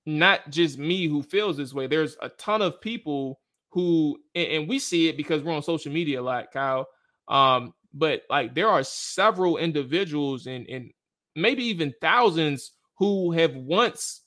not 0.06 0.50
just 0.50 0.78
me 0.78 1.08
who 1.08 1.24
feels 1.24 1.58
this 1.58 1.74
way. 1.74 1.88
There's 1.88 2.18
a 2.22 2.30
ton 2.30 2.62
of 2.62 2.82
people 2.82 3.40
who 3.70 4.18
and, 4.34 4.48
and 4.48 4.70
we 4.70 4.80
see 4.80 5.08
it 5.08 5.18
because 5.18 5.44
we're 5.44 5.54
on 5.54 5.64
social 5.64 5.92
media 5.92 6.22
a 6.22 6.24
lot, 6.24 6.52
Kyle. 6.52 6.88
Um, 7.28 7.74
but 7.94 8.24
like 8.30 8.56
there 8.56 8.70
are 8.70 8.84
several 8.84 9.58
individuals 9.58 10.48
and 10.48 10.68
and 10.70 10.92
maybe 11.36 11.66
even 11.66 11.94
thousands 12.02 12.72
who 12.98 13.32
have 13.32 13.56
once 13.56 14.22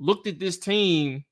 looked 0.00 0.26
at 0.26 0.40
this 0.40 0.58
team 0.58 1.24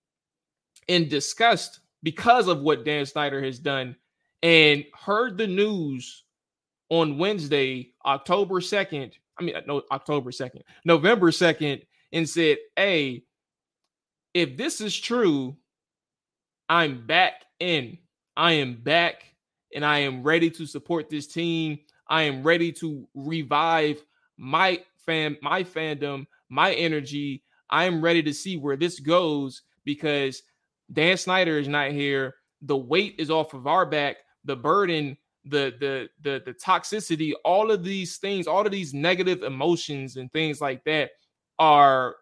in 0.87 1.09
disgust 1.09 1.81
because 2.03 2.47
of 2.47 2.61
what 2.61 2.85
Dan 2.85 3.07
Snyder 3.07 3.43
has 3.43 3.59
done 3.59 3.97
and 4.43 4.85
heard 4.95 5.37
the 5.37 5.47
news 5.47 6.25
on 6.91 7.19
Wednesday, 7.19 7.93
October 8.05 8.61
2nd. 8.61 9.13
I 9.39 9.43
mean, 9.43 9.57
uh, 9.57 9.63
no, 9.67 9.83
October 9.91 10.31
2nd, 10.31 10.63
November 10.85 11.31
2nd, 11.31 11.83
and 12.13 12.29
said, 12.29 12.59
Hey, 12.77 13.25
if 14.35 14.57
this 14.57 14.81
is 14.81 14.99
true, 14.99 15.57
I'm 16.69 17.07
back 17.07 17.45
in. 17.59 17.99
I 18.37 18.53
am 18.53 18.77
back 18.77 19.25
and 19.75 19.85
I 19.85 20.01
am 20.01 20.23
ready 20.23 20.51
to 20.51 20.67
support 20.67 21.09
this 21.09 21.27
team. 21.27 21.79
I 22.09 22.23
am 22.23 22.43
ready 22.43 22.73
to 22.73 23.07
revive 23.15 24.03
my 24.37 24.83
fan, 25.05 25.37
my 25.43 25.65
fandom, 25.65 26.27
my 26.49 26.73
energy, 26.73 27.43
I 27.71 27.85
am 27.85 28.01
ready 28.01 28.23
to 28.23 28.35
see 28.35 28.57
where 28.57 28.77
this 28.77 29.01
goes 29.01 29.63
because 29.85 30.43
Dan 30.93 31.17
Snyder 31.17 31.59
is 31.59 31.69
not 31.69 31.91
here. 31.91 32.37
The 32.63 32.77
weight 32.77 33.17
is 33.19 33.31
off 33.31 33.55
of 33.55 33.67
our 33.67 33.87
back. 33.87 34.17
The 34.45 34.57
burden, 34.57 35.17
the 35.45 35.75
the 35.79 36.09
the 36.23 36.43
the 36.45 36.55
toxicity, 36.55 37.33
all 37.45 37.71
of 37.71 37.85
these 37.85 38.17
things, 38.17 38.47
all 38.47 38.65
of 38.65 38.73
these 38.73 38.95
negative 38.95 39.43
emotions 39.43 40.17
and 40.17 40.33
things 40.33 40.61
like 40.61 40.85
that 40.85 41.11
are 41.59 42.17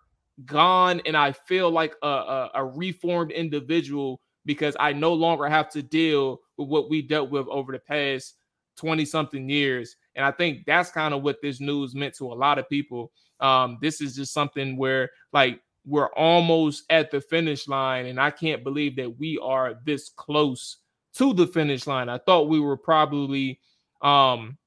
gone, 0.44 1.00
and 1.06 1.16
I 1.16 1.32
feel 1.32 1.70
like 1.70 1.94
a, 2.02 2.06
a, 2.06 2.50
a 2.56 2.64
reformed 2.64 3.30
individual 3.30 4.20
because 4.44 4.76
I 4.78 4.92
no 4.92 5.12
longer 5.12 5.48
have 5.48 5.70
to 5.70 5.82
deal 5.82 6.40
with 6.56 6.68
what 6.68 6.88
we 6.90 7.02
dealt 7.02 7.30
with 7.30 7.46
over 7.48 7.72
the 7.72 7.78
past 7.78 8.34
20 8.76 9.04
something 9.04 9.48
years. 9.48 9.96
And 10.14 10.24
I 10.24 10.30
think 10.30 10.64
that's 10.66 10.90
kind 10.90 11.12
of 11.12 11.22
what 11.22 11.42
this 11.42 11.60
news 11.60 11.94
meant 11.94 12.14
to 12.16 12.32
a 12.32 12.34
lot 12.34 12.58
of 12.58 12.68
people. 12.68 13.12
Um, 13.40 13.78
this 13.80 14.00
is 14.00 14.16
just 14.16 14.32
something 14.32 14.76
where 14.76 15.10
like 15.32 15.60
we're 15.84 16.12
almost 16.14 16.84
at 16.90 17.10
the 17.10 17.20
finish 17.20 17.68
line, 17.68 18.06
and 18.06 18.20
I 18.20 18.30
can't 18.30 18.64
believe 18.64 18.96
that 18.96 19.18
we 19.18 19.38
are 19.42 19.74
this 19.84 20.10
close 20.10 20.78
to 21.14 21.32
the 21.32 21.46
finish 21.46 21.86
line. 21.86 22.08
I 22.08 22.18
thought 22.18 22.48
we 22.48 22.60
were 22.60 22.76
probably 22.76 23.60
um 24.02 24.58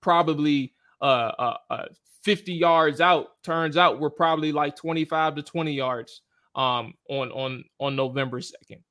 probably 0.00 0.74
uh, 1.00 1.32
uh, 1.38 1.56
uh 1.70 1.86
50 2.22 2.52
yards 2.52 3.00
out. 3.00 3.42
Turns 3.42 3.76
out 3.76 3.98
we're 3.98 4.10
probably 4.10 4.52
like 4.52 4.76
25 4.76 5.36
to 5.36 5.42
20 5.42 5.72
yards 5.72 6.22
um 6.54 6.94
on 7.08 7.30
on 7.32 7.64
on 7.80 7.96
November 7.96 8.40
2nd. 8.40 8.82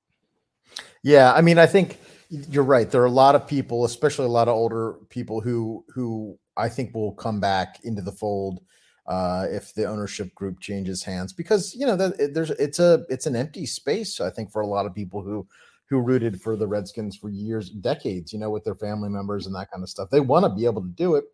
Yeah, 1.03 1.33
I 1.33 1.41
mean, 1.41 1.57
I 1.57 1.65
think 1.65 1.99
you're 2.29 2.63
right. 2.63 2.89
There 2.89 3.01
are 3.01 3.05
a 3.05 3.11
lot 3.11 3.35
of 3.35 3.47
people, 3.47 3.85
especially 3.85 4.25
a 4.25 4.29
lot 4.29 4.47
of 4.47 4.55
older 4.55 4.95
people 5.09 5.41
who 5.41 5.85
who 5.93 6.37
I 6.57 6.69
think 6.69 6.93
will 6.93 7.13
come 7.13 7.39
back 7.39 7.79
into 7.83 8.01
the 8.01 8.11
fold 8.11 8.61
uh, 9.07 9.47
if 9.49 9.73
the 9.73 9.85
ownership 9.85 10.33
group 10.35 10.59
changes 10.59 11.03
hands 11.03 11.33
because 11.33 11.73
you 11.75 11.85
know 11.85 11.95
that 11.95 12.33
there's 12.33 12.51
it's 12.51 12.79
a 12.79 13.03
it's 13.09 13.25
an 13.25 13.35
empty 13.35 13.65
space 13.65 14.21
I 14.21 14.29
think 14.29 14.51
for 14.51 14.61
a 14.61 14.67
lot 14.67 14.85
of 14.85 14.93
people 14.93 15.21
who 15.21 15.47
who 15.91 15.99
rooted 15.99 16.41
for 16.41 16.55
the 16.55 16.65
Redskins 16.65 17.17
for 17.17 17.29
years, 17.29 17.69
decades, 17.69 18.31
you 18.31 18.39
know, 18.39 18.49
with 18.49 18.63
their 18.63 18.75
family 18.75 19.09
members 19.09 19.45
and 19.45 19.53
that 19.53 19.69
kind 19.69 19.83
of 19.83 19.89
stuff. 19.89 20.09
They 20.09 20.21
want 20.21 20.45
to 20.45 20.49
be 20.49 20.63
able 20.63 20.81
to 20.81 20.87
do 20.87 21.15
it 21.15 21.25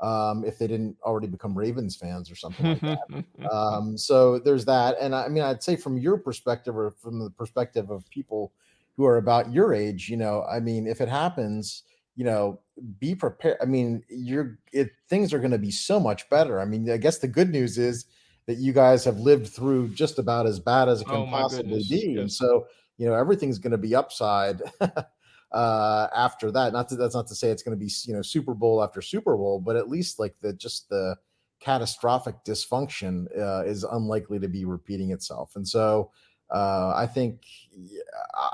um, 0.00 0.44
if 0.44 0.58
they 0.58 0.66
didn't 0.66 0.96
already 1.04 1.28
become 1.28 1.56
Ravens 1.56 1.94
fans 1.94 2.28
or 2.28 2.34
something 2.34 2.66
like 2.66 2.80
that. 2.80 3.24
um, 3.52 3.96
so 3.96 4.40
there's 4.40 4.64
that. 4.64 4.96
And 5.00 5.14
I 5.14 5.28
mean, 5.28 5.44
I'd 5.44 5.62
say 5.62 5.76
from 5.76 5.96
your 5.96 6.18
perspective 6.18 6.76
or 6.76 6.90
from 6.90 7.20
the 7.20 7.30
perspective 7.30 7.90
of 7.90 8.08
people 8.10 8.52
who 8.96 9.06
are 9.06 9.18
about 9.18 9.52
your 9.52 9.72
age, 9.72 10.08
you 10.08 10.16
know, 10.16 10.44
I 10.50 10.58
mean, 10.58 10.88
if 10.88 11.00
it 11.00 11.08
happens, 11.08 11.84
you 12.16 12.24
know, 12.24 12.60
be 12.98 13.14
prepared. 13.14 13.58
I 13.60 13.64
mean, 13.64 14.02
you're 14.08 14.58
it 14.72 14.90
things 15.08 15.32
are 15.32 15.38
going 15.38 15.50
to 15.50 15.58
be 15.58 15.70
so 15.70 16.00
much 16.00 16.28
better. 16.30 16.60
I 16.60 16.64
mean, 16.64 16.90
I 16.90 16.96
guess 16.96 17.18
the 17.18 17.28
good 17.28 17.50
news 17.50 17.78
is 17.78 18.06
that 18.46 18.58
you 18.58 18.72
guys 18.72 19.04
have 19.04 19.18
lived 19.18 19.48
through 19.48 19.88
just 19.88 20.18
about 20.18 20.46
as 20.46 20.58
bad 20.58 20.88
as 20.88 21.02
it 21.02 21.06
can 21.06 21.16
oh, 21.16 21.26
possibly 21.26 21.84
be. 21.88 22.14
Yes. 22.14 22.18
And 22.18 22.32
so 22.32 22.66
you 23.00 23.06
know 23.06 23.14
everything's 23.14 23.58
going 23.58 23.72
to 23.72 23.78
be 23.78 23.96
upside 23.96 24.60
uh 25.52 26.06
after 26.14 26.52
that 26.52 26.72
not 26.72 26.88
to, 26.88 26.96
that's 26.96 27.14
not 27.14 27.26
to 27.26 27.34
say 27.34 27.50
it's 27.50 27.62
going 27.62 27.76
to 27.76 27.82
be 27.82 27.90
you 28.04 28.14
know 28.14 28.22
super 28.22 28.54
bowl 28.54 28.84
after 28.84 29.00
super 29.00 29.36
bowl 29.36 29.58
but 29.58 29.74
at 29.74 29.88
least 29.88 30.20
like 30.20 30.36
the 30.42 30.52
just 30.52 30.88
the 30.90 31.16
catastrophic 31.60 32.36
dysfunction 32.46 33.26
uh, 33.38 33.62
is 33.64 33.84
unlikely 33.84 34.38
to 34.38 34.48
be 34.48 34.64
repeating 34.64 35.10
itself 35.10 35.56
and 35.56 35.66
so 35.66 36.10
uh 36.52 36.92
i 36.96 37.06
think 37.06 37.44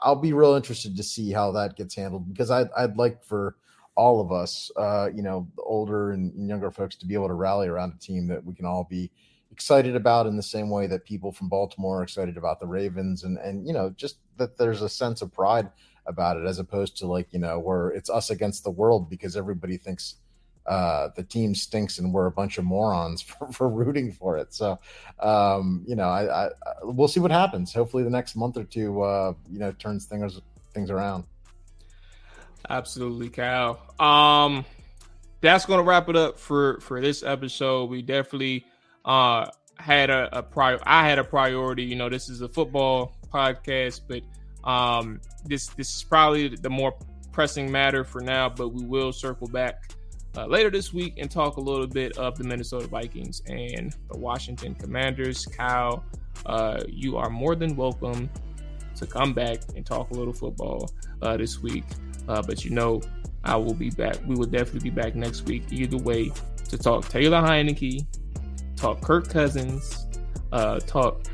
i'll 0.03 0.17
be 0.17 0.33
real 0.33 0.55
interested 0.55 0.97
to 0.97 1.03
see 1.03 1.33
how 1.33 1.51
that 1.53 1.77
gets 1.77 1.95
handled 1.95 2.29
because 2.29 2.51
i'd, 2.51 2.69
I'd 2.77 2.97
like 2.97 3.25
for 3.25 3.57
all 3.95 4.21
of 4.21 4.31
us 4.33 4.71
uh 4.77 5.09
you 5.15 5.23
know 5.23 5.49
older 5.59 6.13
and 6.13 6.49
younger 6.49 6.71
folks 6.71 6.97
to 6.97 7.07
be 7.07 7.15
able 7.15 7.29
to 7.29 7.35
rally 7.35 7.69
around 7.69 7.95
a 7.95 7.99
team 7.99 8.27
that 8.29 8.45
we 8.45 8.55
can 8.55 8.67
all 8.67 8.85
be 8.85 9.11
excited 9.57 9.97
about 9.97 10.27
in 10.27 10.37
the 10.37 10.43
same 10.43 10.69
way 10.69 10.87
that 10.87 11.07
people 11.07 11.33
from 11.33 11.49
Baltimore 11.49 12.01
are 12.01 12.03
excited 12.03 12.37
about 12.37 12.61
the 12.61 12.67
Ravens 12.67 13.25
and 13.25 13.39
and 13.39 13.67
you 13.67 13.73
know 13.73 13.89
just 13.97 14.19
that 14.37 14.59
there's 14.59 14.83
a 14.83 14.89
sense 14.89 15.23
of 15.23 15.33
pride 15.33 15.71
about 16.07 16.37
it 16.37 16.45
as 16.45 16.59
opposed 16.59 16.97
to 16.99 17.07
like 17.07 17.33
you 17.33 17.39
know 17.39 17.59
where 17.59 17.89
it's 17.89 18.11
us 18.11 18.29
against 18.29 18.65
the 18.65 18.71
world 18.71 19.09
because 19.09 19.35
everybody 19.35 19.79
thinks 19.79 20.17
uh, 20.67 21.09
the 21.17 21.23
team 21.23 21.55
stinks 21.55 21.99
and 21.99 22.13
we're 22.13 22.27
a 22.27 22.31
bunch 22.31 22.59
of 22.59 22.65
morons 22.65 23.23
for, 23.23 23.53
for 23.53 23.69
rooting 23.69 24.13
for 24.13 24.37
it. 24.37 24.53
So, 24.53 24.79
um, 25.21 25.85
you 25.87 25.97
know, 25.97 26.09
I, 26.09 26.47
I, 26.47 26.51
we'll 26.83 27.09
see 27.09 27.21
what 27.21 27.31
happens. 27.31 27.73
Hopefully, 27.73 28.03
the 28.03 28.11
next 28.11 28.37
month 28.37 28.57
or 28.57 28.65
two, 28.65 29.03
uh, 29.03 29.33
you 29.51 29.59
know, 29.59 29.73
turns 29.73 30.07
things 30.07 30.41
things 30.73 30.91
around. 30.91 31.25
Absolutely, 32.69 33.29
Cal. 33.29 33.81
Um, 34.01 34.65
that's 35.41 35.67
going 35.67 35.79
to 35.79 35.85
wrap 35.85 36.09
it 36.09 36.17
up 36.17 36.39
for 36.39 36.81
for 36.81 37.01
this 37.01 37.23
episode. 37.23 37.91
We 37.91 38.03
definitely 38.03 38.67
uh, 39.05 39.47
had 39.77 40.11
a, 40.11 40.39
a 40.39 40.43
prior. 40.43 40.79
I 40.85 41.09
had 41.09 41.19
a 41.19 41.25
priority. 41.25 41.85
You 41.85 41.97
know, 41.97 42.09
this 42.09 42.29
is 42.29 42.41
a 42.41 42.49
football 42.49 43.17
podcast, 43.33 44.03
but 44.09 44.23
um, 44.69 45.21
this 45.45 45.69
this 45.69 45.95
is 45.95 46.03
probably 46.03 46.49
the 46.49 46.71
more 46.71 46.95
pressing 47.33 47.71
matter 47.71 48.05
for 48.05 48.21
now. 48.21 48.49
But 48.49 48.69
we 48.71 48.85
will 48.85 49.13
circle 49.13 49.47
back 49.47 49.93
uh, 50.37 50.47
later 50.47 50.71
this 50.71 50.93
week 50.93 51.15
and 51.19 51.31
talk 51.31 51.57
a 51.57 51.61
little 51.61 51.87
bit 51.87 52.17
of 52.19 52.37
the 52.37 52.45
Minnesota 52.45 52.87
Vikings 52.87 53.43
and 53.47 53.95
the 54.11 54.19
Washington 54.19 54.75
Commanders. 54.75 55.47
Kyle, 55.47 56.05
uh, 56.47 56.83
you 56.89 57.17
are 57.17 57.31
more 57.31 57.55
than 57.55 57.77
welcome 57.77 58.29
to 58.97 59.07
come 59.07 59.33
back 59.33 59.59
and 59.75 59.85
talk 59.85 60.11
a 60.11 60.15
little 60.15 60.33
football 60.33 60.91
uh, 61.23 61.37
this 61.37 61.61
week. 61.61 61.85
Uh, 62.29 62.43
but 62.43 62.65
you 62.65 62.71
know, 62.71 63.01
I 63.45 63.57
will 63.57 63.75
be 63.75 63.91
back. 63.91 64.17
We 64.27 64.35
will 64.35 64.47
definitely 64.47 64.91
be 64.91 64.95
back 64.95 65.15
next 65.15 65.43
week. 65.47 65.65
Either 65.71 65.99
way, 65.99 66.33
to 66.69 66.77
talk 66.79 67.09
Taylor 67.09 67.41
Heinicke 67.41 68.07
talk 68.77 69.01
Kirk 69.01 69.29
Cousins, 69.29 70.07
uh, 70.53 70.79
talk 70.81 71.27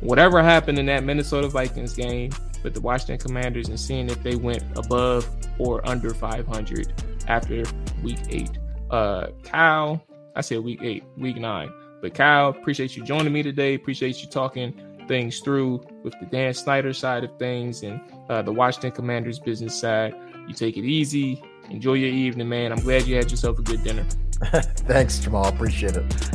whatever 0.00 0.42
happened 0.42 0.78
in 0.78 0.86
that 0.86 1.04
Minnesota 1.04 1.48
Vikings 1.48 1.94
game 1.94 2.30
with 2.62 2.74
the 2.74 2.80
Washington 2.80 3.18
Commanders 3.18 3.68
and 3.68 3.78
seeing 3.78 4.08
if 4.08 4.22
they 4.22 4.36
went 4.36 4.62
above 4.76 5.28
or 5.58 5.86
under 5.86 6.14
500 6.14 7.03
after 7.28 7.64
week 8.02 8.18
eight. 8.30 8.50
Uh, 8.90 9.28
Kyle, 9.42 10.04
I 10.36 10.40
said 10.40 10.60
week 10.60 10.80
eight, 10.82 11.04
week 11.16 11.36
nine. 11.36 11.70
But 12.00 12.14
Kyle, 12.14 12.50
appreciate 12.50 12.96
you 12.96 13.04
joining 13.04 13.32
me 13.32 13.42
today. 13.42 13.74
Appreciate 13.74 14.22
you 14.22 14.28
talking 14.28 14.78
things 15.08 15.40
through 15.40 15.84
with 16.02 16.14
the 16.20 16.26
Dan 16.26 16.54
Snyder 16.54 16.92
side 16.92 17.24
of 17.24 17.38
things 17.38 17.82
and 17.82 18.00
uh, 18.28 18.42
the 18.42 18.52
Washington 18.52 18.90
Commanders 18.90 19.38
business 19.38 19.78
side. 19.78 20.14
You 20.46 20.54
take 20.54 20.76
it 20.76 20.84
easy. 20.84 21.42
Enjoy 21.70 21.94
your 21.94 22.10
evening, 22.10 22.48
man. 22.48 22.72
I'm 22.72 22.80
glad 22.80 23.06
you 23.06 23.16
had 23.16 23.30
yourself 23.30 23.58
a 23.58 23.62
good 23.62 23.82
dinner. 23.82 24.04
Thanks, 24.86 25.18
Jamal. 25.18 25.46
Appreciate 25.46 25.96
it. 25.96 26.33